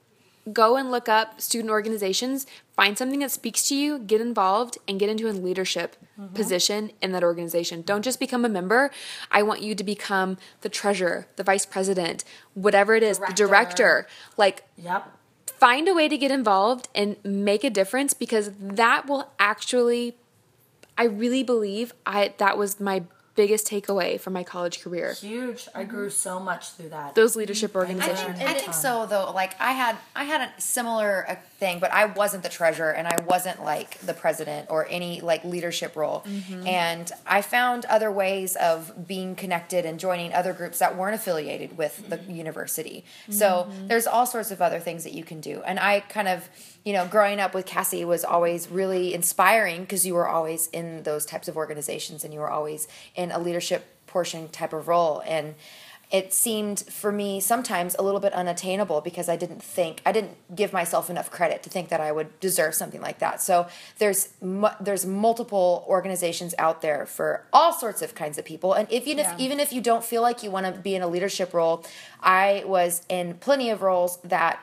go 0.51 0.75
and 0.75 0.91
look 0.91 1.09
up 1.09 1.39
student 1.41 1.71
organizations, 1.71 2.45
find 2.75 2.97
something 2.97 3.19
that 3.19 3.31
speaks 3.31 3.67
to 3.69 3.75
you, 3.75 3.97
get 3.97 4.21
involved, 4.21 4.77
and 4.87 4.99
get 4.99 5.09
into 5.09 5.27
a 5.29 5.31
leadership 5.31 5.95
mm-hmm. 6.19 6.33
position 6.35 6.91
in 7.01 7.11
that 7.13 7.23
organization. 7.23 7.81
Don't 7.81 8.03
just 8.03 8.19
become 8.19 8.45
a 8.45 8.49
member. 8.49 8.91
I 9.31 9.41
want 9.41 9.61
you 9.61 9.73
to 9.73 9.83
become 9.83 10.37
the 10.61 10.69
treasurer, 10.69 11.27
the 11.37 11.43
vice 11.43 11.65
president, 11.65 12.23
whatever 12.53 12.93
it 12.93 13.03
is, 13.03 13.19
the 13.19 13.33
Director. 13.33 13.37
director. 13.37 14.07
Like, 14.37 14.65
Yep. 14.77 15.11
Find 15.63 15.87
a 15.87 15.93
way 15.93 16.09
to 16.09 16.17
get 16.17 16.29
involved 16.29 16.89
and 16.93 17.15
make 17.23 17.63
a 17.63 17.69
difference 17.69 18.13
because 18.13 18.51
that 18.59 19.07
will 19.07 19.31
actually 19.39 20.17
I 20.97 21.05
really 21.05 21.41
believe 21.41 21.93
I 22.05 22.33
that 22.37 22.57
was 22.57 22.81
my 22.81 23.03
biggest 23.35 23.67
takeaway 23.67 24.19
from 24.19 24.33
my 24.33 24.43
college 24.43 24.81
career. 24.81 25.13
Huge. 25.13 25.67
I 25.73 25.83
grew 25.83 26.09
so 26.09 26.39
much 26.39 26.71
through 26.71 26.89
that. 26.89 27.15
Those 27.15 27.35
leadership 27.35 27.75
I 27.75 27.79
organizations. 27.79 28.37
think, 28.37 28.49
I 28.49 28.53
think 28.53 28.73
so 28.73 29.05
though. 29.05 29.31
Like 29.31 29.59
I 29.59 29.71
had 29.71 29.97
I 30.15 30.25
had 30.25 30.41
a 30.41 30.61
similar 30.61 31.25
uh, 31.27 31.35
thing, 31.57 31.79
but 31.79 31.91
I 31.91 32.05
wasn't 32.05 32.43
the 32.43 32.49
treasurer 32.49 32.91
and 32.91 33.07
I 33.07 33.17
wasn't 33.25 33.63
like 33.63 33.99
the 33.99 34.13
president 34.13 34.67
or 34.69 34.87
any 34.89 35.21
like 35.21 35.43
leadership 35.43 35.95
role. 35.95 36.23
Mm-hmm. 36.27 36.67
And 36.67 37.11
I 37.25 37.41
found 37.41 37.85
other 37.85 38.11
ways 38.11 38.55
of 38.55 39.07
being 39.07 39.35
connected 39.35 39.85
and 39.85 39.99
joining 39.99 40.33
other 40.33 40.53
groups 40.53 40.79
that 40.79 40.97
weren't 40.97 41.15
affiliated 41.15 41.77
with 41.77 42.09
the 42.09 42.17
mm-hmm. 42.17 42.35
university. 42.35 43.05
So 43.29 43.67
mm-hmm. 43.69 43.87
there's 43.87 44.05
all 44.05 44.25
sorts 44.25 44.51
of 44.51 44.61
other 44.61 44.79
things 44.79 45.03
that 45.05 45.13
you 45.13 45.23
can 45.23 45.41
do. 45.41 45.61
And 45.65 45.79
I 45.79 46.01
kind 46.01 46.27
of 46.27 46.49
you 46.83 46.91
know, 46.91 47.07
growing 47.07 47.39
up 47.39 47.53
with 47.53 47.65
Cassy 47.65 48.03
was 48.03 48.25
always 48.25 48.69
really 48.69 49.13
inspiring 49.13 49.81
because 49.81 50.05
you 50.05 50.13
were 50.13 50.27
always 50.27 50.67
in 50.67 51.03
those 51.03 51.25
types 51.25 51.47
of 51.47 51.55
organizations 51.55 52.25
and 52.25 52.33
you 52.33 52.41
were 52.41 52.49
always 52.49 52.87
in 53.15 53.22
a 53.31 53.39
leadership 53.39 53.85
portion 54.07 54.47
type 54.49 54.73
of 54.73 54.87
role. 54.87 55.21
And 55.25 55.55
it 56.13 56.31
seemed 56.31 56.81
for 56.81 57.11
me 57.11 57.39
sometimes 57.39 57.95
a 57.97 58.03
little 58.03 58.19
bit 58.19 58.33
unattainable 58.33 59.01
because 59.01 59.27
I 59.27 59.35
didn't 59.35 59.63
think 59.63 59.99
I 60.05 60.11
didn't 60.11 60.37
give 60.55 60.71
myself 60.71 61.09
enough 61.09 61.31
credit 61.31 61.63
to 61.63 61.71
think 61.71 61.89
that 61.89 61.99
I 61.99 62.11
would 62.11 62.39
deserve 62.39 62.75
something 62.75 63.01
like 63.01 63.17
that. 63.17 63.41
So 63.41 63.67
there's 63.97 64.29
mu- 64.39 64.77
there's 64.79 65.07
multiple 65.07 65.83
organizations 65.87 66.53
out 66.59 66.83
there 66.83 67.07
for 67.07 67.45
all 67.51 67.73
sorts 67.73 68.03
of 68.03 68.13
kinds 68.13 68.37
of 68.37 68.45
people, 68.45 68.73
and 68.73 68.87
if, 68.91 69.07
even 69.07 69.25
if 69.25 69.39
even 69.39 69.59
if 69.59 69.73
you 69.73 69.81
don't 69.81 70.03
feel 70.03 70.21
like 70.21 70.43
you 70.43 70.51
want 70.51 70.67
to 70.67 70.79
be 70.79 70.93
in 70.93 71.01
a 71.01 71.07
leadership 71.07 71.51
role, 71.51 71.83
I 72.21 72.63
was 72.67 73.01
in 73.09 73.33
plenty 73.35 73.71
of 73.71 73.81
roles 73.81 74.17
that. 74.17 74.59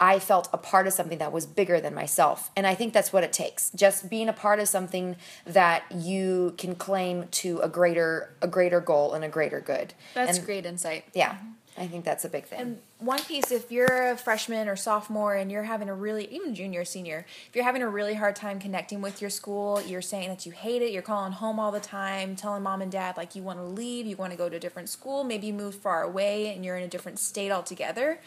I 0.00 0.18
felt 0.18 0.48
a 0.52 0.58
part 0.58 0.86
of 0.86 0.92
something 0.92 1.18
that 1.18 1.30
was 1.32 1.46
bigger 1.46 1.80
than 1.80 1.94
myself. 1.94 2.50
And 2.56 2.66
I 2.66 2.74
think 2.74 2.92
that's 2.92 3.12
what 3.12 3.22
it 3.24 3.32
takes. 3.32 3.70
Just 3.70 4.10
being 4.10 4.28
a 4.28 4.32
part 4.32 4.58
of 4.58 4.68
something 4.68 5.16
that 5.46 5.84
you 5.94 6.54
can 6.58 6.74
claim 6.74 7.28
to 7.32 7.60
a 7.60 7.68
greater 7.68 8.30
a 8.42 8.48
greater 8.48 8.80
goal 8.80 9.14
and 9.14 9.24
a 9.24 9.28
greater 9.28 9.60
good. 9.60 9.94
That's 10.14 10.38
And- 10.38 10.46
great 10.46 10.66
insight. 10.66 11.04
yeah, 11.14 11.36
I 11.78 11.86
think 11.86 12.04
that's 12.04 12.24
a 12.24 12.28
big 12.28 12.44
thing. 12.46 12.60
And 12.60 12.82
one 12.98 13.22
piece, 13.22 13.50
if 13.52 13.70
you're 13.70 14.10
a 14.10 14.16
freshman 14.16 14.68
or 14.68 14.76
sophomore 14.76 15.34
and 15.34 15.50
you're 15.50 15.64
having 15.64 15.88
a 15.88 15.94
really, 15.94 16.26
even 16.34 16.54
junior, 16.54 16.84
senior, 16.84 17.24
if 17.48 17.54
you're 17.54 17.64
having 17.64 17.82
a 17.82 17.88
really 17.88 18.14
hard 18.14 18.34
time 18.34 18.58
connecting 18.58 19.00
with 19.00 19.20
your 19.20 19.30
school, 19.30 19.80
you're 19.82 20.02
saying 20.02 20.28
that 20.28 20.44
you 20.46 20.52
hate 20.52 20.82
it, 20.82 20.90
you're 20.90 21.02
calling 21.02 21.32
home 21.32 21.60
all 21.60 21.70
the 21.70 21.80
time, 21.80 22.34
telling 22.36 22.62
mom 22.62 22.80
and 22.82 22.90
dad 22.90 23.16
like 23.16 23.34
you 23.36 23.42
want 23.42 23.58
to 23.58 23.64
leave, 23.64 24.06
you 24.06 24.16
want 24.16 24.32
to 24.32 24.38
go 24.38 24.48
to 24.48 24.56
a 24.56 24.60
different 24.60 24.88
school, 24.88 25.22
maybe 25.24 25.46
you 25.48 25.52
moved 25.52 25.80
far 25.80 26.02
away 26.02 26.52
and 26.54 26.64
you're 26.64 26.76
in 26.76 26.82
a 26.82 26.88
different 26.88 27.18
state 27.18 27.50
altogether. 27.52 28.18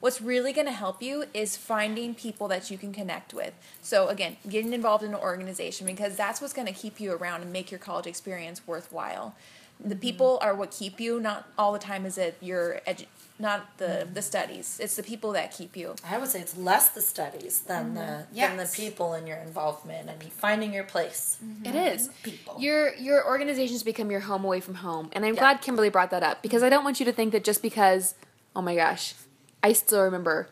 What's 0.00 0.20
really 0.22 0.52
going 0.52 0.66
to 0.66 0.72
help 0.72 1.02
you 1.02 1.24
is 1.34 1.56
finding 1.56 2.14
people 2.14 2.48
that 2.48 2.70
you 2.70 2.78
can 2.78 2.92
connect 2.92 3.34
with. 3.34 3.52
So, 3.82 4.08
again, 4.08 4.38
getting 4.48 4.72
involved 4.72 5.04
in 5.04 5.10
an 5.10 5.20
organization 5.20 5.86
because 5.86 6.16
that's 6.16 6.40
what's 6.40 6.54
going 6.54 6.68
to 6.68 6.72
keep 6.72 7.00
you 7.00 7.12
around 7.12 7.42
and 7.42 7.52
make 7.52 7.70
your 7.70 7.78
college 7.78 8.06
experience 8.06 8.66
worthwhile. 8.66 9.34
The 9.78 9.94
mm-hmm. 9.94 10.00
people 10.00 10.38
are 10.42 10.54
what 10.54 10.70
keep 10.70 11.00
you. 11.00 11.20
Not 11.20 11.48
all 11.58 11.72
the 11.72 11.78
time 11.78 12.04
is 12.04 12.18
it 12.18 12.36
your 12.40 12.80
edu- 12.86 13.06
not 13.38 13.78
the 13.78 13.84
mm-hmm. 13.84 14.14
the 14.14 14.22
studies. 14.22 14.78
It's 14.80 14.96
the 14.96 15.02
people 15.02 15.32
that 15.32 15.52
keep 15.52 15.76
you. 15.76 15.94
I 16.06 16.18
would 16.18 16.28
say 16.28 16.40
it's 16.40 16.56
less 16.56 16.90
the 16.90 17.00
studies 17.00 17.60
than 17.60 17.94
mm-hmm. 17.94 17.94
the 17.94 18.26
than 18.34 18.56
the 18.58 18.70
people 18.74 19.14
and 19.14 19.26
your 19.26 19.38
involvement 19.38 20.10
and 20.10 20.22
finding 20.32 20.74
your 20.74 20.84
place. 20.84 21.38
It 21.64 21.74
is. 21.74 22.08
People. 22.22 22.56
Your 22.58 22.94
your 22.96 23.26
organizations 23.26 23.82
become 23.82 24.10
your 24.10 24.20
home 24.20 24.44
away 24.44 24.60
from 24.60 24.74
home. 24.76 25.08
And 25.12 25.24
I'm 25.24 25.34
glad 25.34 25.62
Kimberly 25.62 25.88
brought 25.88 26.10
that 26.10 26.22
up 26.22 26.42
because 26.42 26.62
I 26.62 26.68
don't 26.68 26.84
want 26.84 27.00
you 27.00 27.06
to 27.06 27.12
think 27.12 27.32
that 27.32 27.44
just 27.44 27.62
because 27.62 28.14
oh 28.54 28.60
my 28.62 28.74
gosh, 28.74 29.14
I 29.62 29.72
still 29.72 30.02
remember 30.02 30.48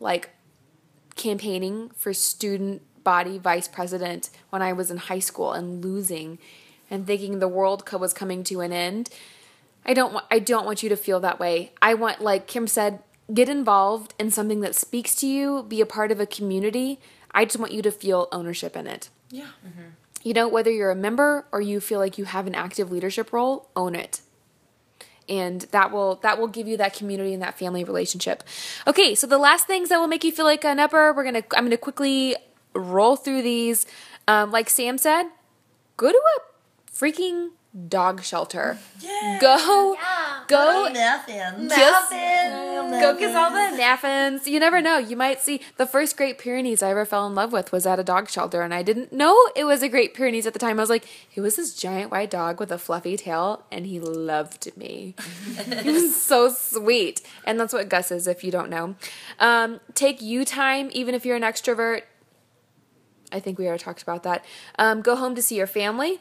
like 0.00 0.30
campaigning 1.16 1.90
for 1.96 2.12
student 2.12 2.82
body 3.04 3.38
vice 3.38 3.68
president 3.68 4.30
when 4.50 4.62
I 4.62 4.72
was 4.72 4.90
in 4.90 4.96
high 4.96 5.18
school 5.18 5.52
and 5.52 5.84
losing 5.84 6.38
and 6.90 7.06
thinking 7.06 7.38
the 7.38 7.48
world 7.48 7.86
co- 7.86 7.98
was 7.98 8.12
coming 8.12 8.44
to 8.44 8.60
an 8.60 8.72
end. 8.72 9.10
I 9.84 9.94
don't 9.94 10.12
want 10.12 10.26
I 10.30 10.38
don't 10.38 10.66
want 10.66 10.82
you 10.82 10.88
to 10.88 10.96
feel 10.96 11.20
that 11.20 11.40
way. 11.40 11.72
I 11.80 11.94
want 11.94 12.20
like 12.20 12.46
Kim 12.46 12.66
said, 12.66 13.00
get 13.32 13.48
involved 13.48 14.14
in 14.18 14.30
something 14.30 14.60
that 14.60 14.74
speaks 14.74 15.14
to 15.16 15.26
you, 15.26 15.62
be 15.62 15.80
a 15.80 15.86
part 15.86 16.10
of 16.12 16.20
a 16.20 16.26
community. 16.26 17.00
I 17.32 17.44
just 17.44 17.58
want 17.58 17.72
you 17.72 17.82
to 17.82 17.90
feel 17.90 18.28
ownership 18.32 18.76
in 18.76 18.86
it. 18.86 19.10
Yeah. 19.30 19.52
Mm-hmm. 19.66 19.90
You 20.22 20.34
know, 20.34 20.48
whether 20.48 20.70
you're 20.70 20.90
a 20.90 20.96
member 20.96 21.46
or 21.52 21.60
you 21.60 21.80
feel 21.80 22.00
like 22.00 22.18
you 22.18 22.24
have 22.24 22.46
an 22.46 22.54
active 22.54 22.90
leadership 22.90 23.32
role, 23.32 23.68
own 23.76 23.94
it. 23.94 24.20
And 25.28 25.62
that 25.72 25.92
will 25.92 26.16
that 26.16 26.38
will 26.38 26.48
give 26.48 26.66
you 26.66 26.76
that 26.78 26.94
community 26.94 27.34
and 27.34 27.42
that 27.42 27.58
family 27.58 27.84
relationship. 27.84 28.42
Okay, 28.86 29.14
so 29.14 29.26
the 29.26 29.38
last 29.38 29.66
things 29.66 29.90
that 29.90 29.98
will 29.98 30.06
make 30.06 30.24
you 30.24 30.32
feel 30.32 30.46
like 30.46 30.64
an 30.64 30.78
upper, 30.78 31.12
we're 31.12 31.24
gonna 31.24 31.42
I'm 31.54 31.64
gonna 31.64 31.76
quickly 31.76 32.36
roll 32.74 33.16
through 33.16 33.42
these. 33.42 33.86
Um, 34.26 34.50
like 34.50 34.70
Sam 34.70 34.98
said, 34.98 35.24
go 35.96 36.10
to 36.10 36.18
a 36.18 36.92
freaking 36.92 37.50
dog 37.86 38.22
shelter. 38.22 38.78
Yeah. 39.00 39.38
Go, 39.40 39.96
go 40.48 40.88
Nothing. 40.92 41.68
Kiss- 41.68 41.78
Nothing. 41.78 43.00
Go 43.00 43.16
kiss 43.16 43.34
all 43.34 43.50
the 43.50 43.76
naffins. 43.80 44.46
You 44.46 44.58
never 44.58 44.80
know. 44.80 44.98
You 44.98 45.16
might 45.16 45.40
see 45.40 45.60
the 45.76 45.86
first 45.86 46.16
Great 46.16 46.38
Pyrenees 46.38 46.82
I 46.82 46.90
ever 46.90 47.04
fell 47.04 47.26
in 47.26 47.34
love 47.34 47.52
with 47.52 47.70
was 47.70 47.86
at 47.86 48.00
a 48.00 48.04
dog 48.04 48.28
shelter, 48.28 48.62
and 48.62 48.72
I 48.74 48.82
didn't 48.82 49.12
know 49.12 49.36
it 49.54 49.64
was 49.64 49.82
a 49.82 49.88
Great 49.88 50.14
Pyrenees 50.14 50.46
at 50.46 50.52
the 50.52 50.58
time. 50.58 50.78
I 50.78 50.82
was 50.82 50.90
like, 50.90 51.06
it 51.34 51.40
was 51.40 51.56
this 51.56 51.74
giant 51.74 52.10
white 52.10 52.30
dog 52.30 52.58
with 52.58 52.72
a 52.72 52.78
fluffy 52.78 53.16
tail, 53.16 53.64
and 53.70 53.86
he 53.86 54.00
loved 54.00 54.76
me. 54.76 55.14
he 55.82 55.90
was 55.90 56.20
so 56.20 56.48
sweet, 56.50 57.20
and 57.44 57.60
that's 57.60 57.72
what 57.72 57.88
Gus 57.88 58.10
is. 58.10 58.26
If 58.26 58.42
you 58.42 58.50
don't 58.50 58.70
know, 58.70 58.96
um, 59.38 59.80
take 59.94 60.20
you 60.20 60.44
time, 60.44 60.88
even 60.92 61.14
if 61.14 61.24
you're 61.24 61.36
an 61.36 61.42
extrovert. 61.42 62.02
I 63.30 63.40
think 63.40 63.58
we 63.58 63.66
already 63.66 63.82
talked 63.82 64.02
about 64.02 64.22
that. 64.22 64.42
Um, 64.78 65.02
go 65.02 65.14
home 65.14 65.34
to 65.34 65.42
see 65.42 65.56
your 65.56 65.66
family 65.66 66.18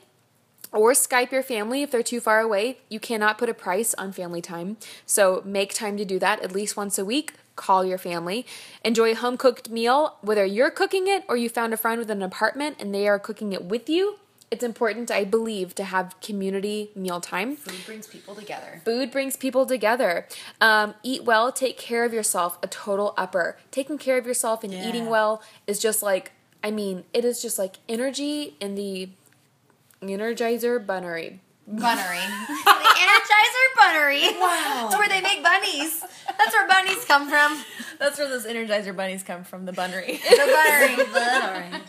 or 0.72 0.92
Skype 0.92 1.32
your 1.32 1.44
family 1.44 1.82
if 1.84 1.92
they're 1.92 2.04
too 2.04 2.20
far 2.20 2.40
away. 2.40 2.80
You 2.90 3.00
cannot 3.00 3.38
put 3.38 3.50
a 3.50 3.54
price 3.54 3.94
on 3.96 4.12
family 4.12 4.42
time. 4.42 4.78
So 5.06 5.42
make 5.46 5.74
time 5.74 5.98
to 5.98 6.06
do 6.06 6.20
that 6.20 6.42
at 6.42 6.52
least 6.52 6.78
once 6.78 6.98
a 6.98 7.06
week. 7.06 7.34
Call 7.56 7.84
your 7.84 7.98
family. 7.98 8.46
Enjoy 8.86 9.12
a 9.12 9.16
home 9.16 9.38
cooked 9.38 9.70
meal, 9.70 10.16
whether 10.22 10.46
you're 10.46 10.70
cooking 10.70 11.08
it 11.08 11.24
or 11.28 11.38
you 11.38 11.50
found 11.50 11.74
a 11.74 11.78
friend 11.78 11.98
with 12.00 12.12
an 12.12 12.22
apartment 12.22 12.78
and 12.80 12.94
they 12.94 13.08
are 13.08 13.18
cooking 13.18 13.52
it 13.54 13.64
with 13.66 13.90
you. 13.90 14.18
It's 14.50 14.64
important, 14.64 15.12
I 15.12 15.26
believe, 15.26 15.76
to 15.76 15.84
have 15.84 16.16
community 16.22 16.92
meal 16.96 17.20
time. 17.20 17.58
Food 17.58 17.86
brings 17.86 18.08
people 18.08 18.34
together. 18.34 18.82
Food 18.86 19.12
brings 19.12 19.36
people 19.36 19.66
together. 19.66 20.26
Um, 20.62 20.94
eat 21.04 21.26
well, 21.26 21.52
take 21.52 21.78
care 21.78 22.06
of 22.06 22.14
yourself, 22.14 22.58
a 22.64 22.68
total 22.68 23.14
upper. 23.18 23.58
Taking 23.72 23.98
care 23.98 24.18
of 24.18 24.26
yourself 24.26 24.64
and 24.64 24.72
Yeah. 24.74 24.88
eating 24.88 25.08
well 25.10 25.42
is 25.66 25.80
just 25.80 26.02
like, 26.02 26.32
I 26.64 26.72
mean, 26.72 27.04
it 27.14 27.26
is 27.26 27.42
just 27.42 27.60
like 27.60 27.78
energy 27.90 28.56
in 28.62 28.76
the 28.76 29.10
Energizer 30.02 30.86
Bunnery. 30.86 31.40
Bunnery. 31.68 32.20
the 32.48 32.96
Energizer 33.04 33.68
Bunnery. 33.78 34.40
Wow. 34.40 34.88
That's 34.90 34.98
where 34.98 35.10
they 35.10 35.22
make 35.22 35.44
bunnies. 35.44 36.02
That's 36.38 36.54
where 36.54 36.68
bunnies 36.68 37.04
come 37.06 37.30
from. 37.30 37.64
That's 38.00 38.18
where 38.18 38.30
those 38.30 38.46
Energizer 38.46 38.96
bunnies 38.96 39.24
come 39.24 39.44
from, 39.44 39.66
the 39.66 39.74
bunnery. 39.74 40.20
The 40.30 40.96
buttery. 41.14 41.82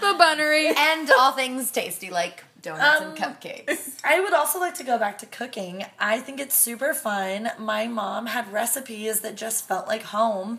The 0.00 0.14
bunnery. 0.18 0.74
and 0.76 1.10
all 1.18 1.32
things 1.32 1.70
tasty 1.70 2.10
like 2.10 2.44
donuts 2.62 3.00
Um, 3.00 3.08
and 3.08 3.16
cupcakes. 3.18 3.90
I 4.04 4.20
would 4.20 4.32
also 4.32 4.58
like 4.60 4.74
to 4.76 4.84
go 4.84 4.98
back 4.98 5.18
to 5.18 5.26
cooking. 5.26 5.84
I 5.98 6.20
think 6.20 6.40
it's 6.40 6.56
super 6.56 6.94
fun. 6.94 7.50
My 7.58 7.86
mom 7.86 8.26
had 8.26 8.52
recipes 8.52 9.20
that 9.20 9.34
just 9.36 9.66
felt 9.68 9.86
like 9.88 10.02
home. 10.02 10.58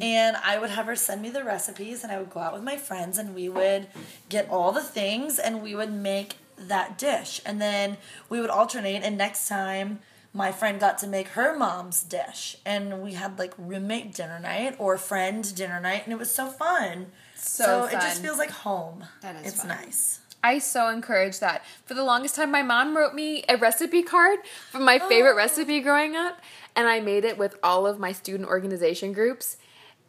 And 0.00 0.36
I 0.36 0.58
would 0.58 0.70
have 0.70 0.86
her 0.86 0.96
send 0.96 1.22
me 1.22 1.30
the 1.30 1.44
recipes, 1.44 2.02
and 2.02 2.12
I 2.12 2.18
would 2.18 2.30
go 2.30 2.40
out 2.40 2.52
with 2.52 2.62
my 2.62 2.76
friends, 2.76 3.18
and 3.18 3.34
we 3.34 3.48
would 3.48 3.88
get 4.28 4.48
all 4.48 4.72
the 4.72 4.82
things, 4.82 5.38
and 5.38 5.62
we 5.62 5.74
would 5.74 5.92
make 5.92 6.36
that 6.56 6.98
dish. 6.98 7.40
And 7.44 7.60
then 7.60 7.96
we 8.28 8.40
would 8.40 8.50
alternate, 8.50 9.02
and 9.02 9.16
next 9.18 9.48
time, 9.48 10.00
my 10.32 10.52
friend 10.52 10.78
got 10.78 10.98
to 10.98 11.06
make 11.08 11.28
her 11.28 11.56
mom's 11.56 12.02
dish. 12.04 12.56
And 12.64 13.02
we 13.02 13.14
had 13.14 13.38
like 13.38 13.52
roommate 13.58 14.14
dinner 14.14 14.38
night 14.38 14.76
or 14.78 14.96
friend 14.98 15.52
dinner 15.56 15.80
night, 15.80 16.02
and 16.04 16.12
it 16.12 16.18
was 16.18 16.30
so 16.32 16.46
fun. 16.46 17.06
So 17.34 17.84
it 17.86 17.92
just 17.92 18.22
feels 18.22 18.38
like 18.38 18.50
home. 18.50 19.04
That 19.22 19.36
is 19.36 19.52
It's 19.54 19.60
fun. 19.62 19.68
nice. 19.68 20.20
I 20.42 20.58
so 20.58 20.88
encourage 20.88 21.38
that. 21.40 21.64
For 21.84 21.94
the 21.94 22.04
longest 22.04 22.34
time, 22.34 22.50
my 22.50 22.62
mom 22.62 22.96
wrote 22.96 23.14
me 23.14 23.44
a 23.48 23.56
recipe 23.56 24.02
card 24.02 24.38
from 24.70 24.84
my 24.84 24.98
favorite 24.98 25.36
recipe 25.36 25.80
growing 25.80 26.16
up, 26.16 26.40
and 26.74 26.88
I 26.88 27.00
made 27.00 27.24
it 27.24 27.36
with 27.36 27.56
all 27.62 27.86
of 27.86 27.98
my 27.98 28.12
student 28.12 28.48
organization 28.48 29.12
groups. 29.12 29.56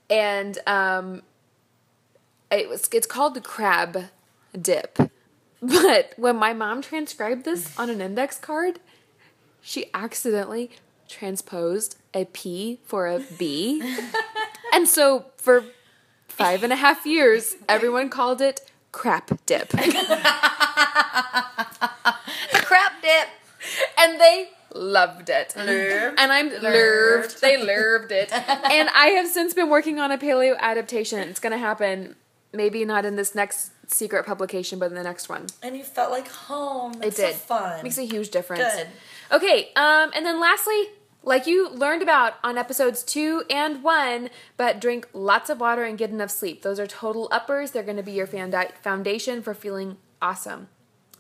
And 0.10 0.58
um, 0.68 1.22
it 2.50 2.70
was 2.70 2.88
it's 2.94 3.08
called 3.08 3.34
the 3.34 3.42
crab 3.42 4.06
dip. 4.60 4.98
But 5.64 6.16
when 6.18 6.38
my 6.38 6.54
mom 6.54 6.82
transcribed 6.82 7.46
this 7.46 7.78
on 7.78 7.92
an 7.92 8.02
index 8.02 8.40
card, 8.40 8.80
she 9.62 9.92
accidentally 9.94 10.72
transposed 11.08 11.98
a 12.16 12.26
P 12.26 12.80
for 12.84 13.06
a 13.06 13.20
B. 13.38 13.84
and 14.74 14.88
so 14.88 15.26
for 15.38 15.66
five 16.28 16.64
and 16.64 16.74
a 16.74 16.78
half 16.78 17.06
years, 17.06 17.58
everyone 17.70 18.10
called 18.10 18.42
it 18.42 18.71
crap 18.92 19.32
dip. 19.46 19.70
Crap 22.54 23.02
dip. 23.02 23.28
and 23.98 24.20
they 24.20 24.50
loved 24.74 25.30
it. 25.30 25.54
And 25.56 26.32
I'm 26.32 26.50
lurved. 26.62 27.42
They 27.42 27.58
lurved 27.64 28.12
it. 28.12 28.32
and 28.32 28.90
I 28.96 29.08
have 29.18 29.28
since 29.28 29.54
been 29.54 29.70
working 29.70 30.00
on 30.00 30.12
a 30.12 30.18
paleo 30.18 30.58
adaptation. 30.58 31.20
It's 31.30 31.40
going 31.40 31.52
to 31.52 31.58
happen 31.58 32.16
maybe 32.54 32.86
not 32.86 33.06
in 33.06 33.16
this 33.16 33.34
next 33.36 33.72
secret 33.88 34.26
publication, 34.26 34.80
but 34.80 34.88
in 34.88 34.96
the 34.96 35.04
next 35.04 35.30
one. 35.30 35.48
And 35.62 35.78
you 35.78 35.84
felt 35.84 36.12
like 36.12 36.28
home. 36.30 36.94
It 37.02 37.16
did. 37.16 37.34
so 37.34 37.34
fun. 37.34 37.84
Makes 37.84 37.98
a 37.98 38.06
huge 38.06 38.30
difference. 38.30 38.64
Good. 38.64 38.88
Okay, 39.32 39.70
um, 39.76 40.12
and 40.16 40.26
then 40.26 40.40
lastly, 40.40 40.88
like 41.24 41.46
you 41.46 41.70
learned 41.70 42.02
about 42.02 42.36
on 42.44 42.58
episodes 42.58 43.04
two 43.04 43.44
and 43.50 43.84
one, 43.84 44.30
but 44.58 44.82
drink 44.82 45.08
lots 45.14 45.50
of 45.50 45.60
water 45.60 45.84
and 45.84 45.98
get 45.98 46.10
enough 46.10 46.32
sleep. 46.32 46.62
Those 46.62 46.80
are 46.80 46.88
total 46.88 47.28
uppers. 47.32 47.72
They're 47.72 47.84
going 47.84 47.98
to 47.98 48.04
be 48.04 48.14
your 48.14 48.28
foundation 48.28 49.42
for 49.42 49.54
feeling 49.54 49.98
awesome. 50.22 50.70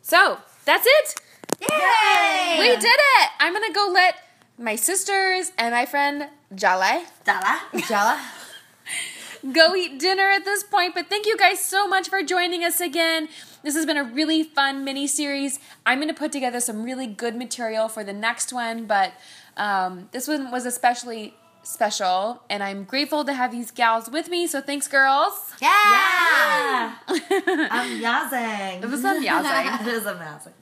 So 0.01 0.39
that's 0.65 0.87
it. 0.87 1.15
Yay! 1.61 2.57
We 2.59 2.75
did 2.75 2.85
it. 2.85 3.29
I'm 3.39 3.53
going 3.53 3.67
to 3.67 3.73
go 3.73 3.89
let 3.93 4.15
my 4.57 4.75
sisters 4.75 5.51
and 5.57 5.73
my 5.73 5.85
friend 5.85 6.29
Jale 6.55 7.03
Dala. 7.23 7.61
Jala. 7.87 8.21
go 9.51 9.75
eat 9.75 9.99
dinner 9.99 10.29
at 10.29 10.45
this 10.45 10.63
point. 10.63 10.93
But 10.93 11.07
thank 11.07 11.25
you 11.25 11.37
guys 11.37 11.59
so 11.59 11.87
much 11.87 12.09
for 12.09 12.21
joining 12.23 12.63
us 12.63 12.79
again. 12.79 13.27
This 13.63 13.75
has 13.75 13.85
been 13.85 13.97
a 13.97 14.03
really 14.03 14.43
fun 14.43 14.83
mini 14.83 15.07
series. 15.07 15.59
I'm 15.85 15.99
going 15.99 16.07
to 16.07 16.13
put 16.13 16.31
together 16.31 16.59
some 16.59 16.83
really 16.83 17.07
good 17.07 17.35
material 17.35 17.87
for 17.87 18.03
the 18.03 18.13
next 18.13 18.53
one, 18.53 18.85
but 18.85 19.13
um, 19.57 20.09
this 20.11 20.27
one 20.27 20.51
was 20.51 20.65
especially 20.65 21.35
special, 21.63 22.41
and 22.49 22.63
I'm 22.63 22.83
grateful 22.83 23.23
to 23.25 23.33
have 23.33 23.51
these 23.51 23.71
gals 23.71 24.09
with 24.09 24.29
me. 24.29 24.47
So 24.47 24.61
thanks, 24.61 24.87
girls. 24.87 25.53
Yeah. 25.61 26.95
Amazing. 27.09 28.83
It 28.83 28.89
was 28.89 29.03
amazing. 29.03 29.87
it 29.87 29.93
is 29.93 30.05
amazing. 30.05 30.53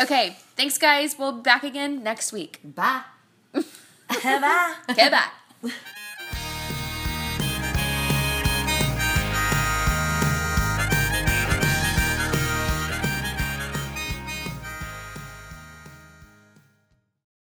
okay, 0.00 0.36
thanks, 0.56 0.78
guys. 0.78 1.16
We'll 1.18 1.32
be 1.32 1.42
back 1.42 1.64
again 1.64 2.02
next 2.02 2.32
week. 2.32 2.60
Bye. 2.64 3.02
Bye. 3.52 4.74
Bye. 4.88 5.70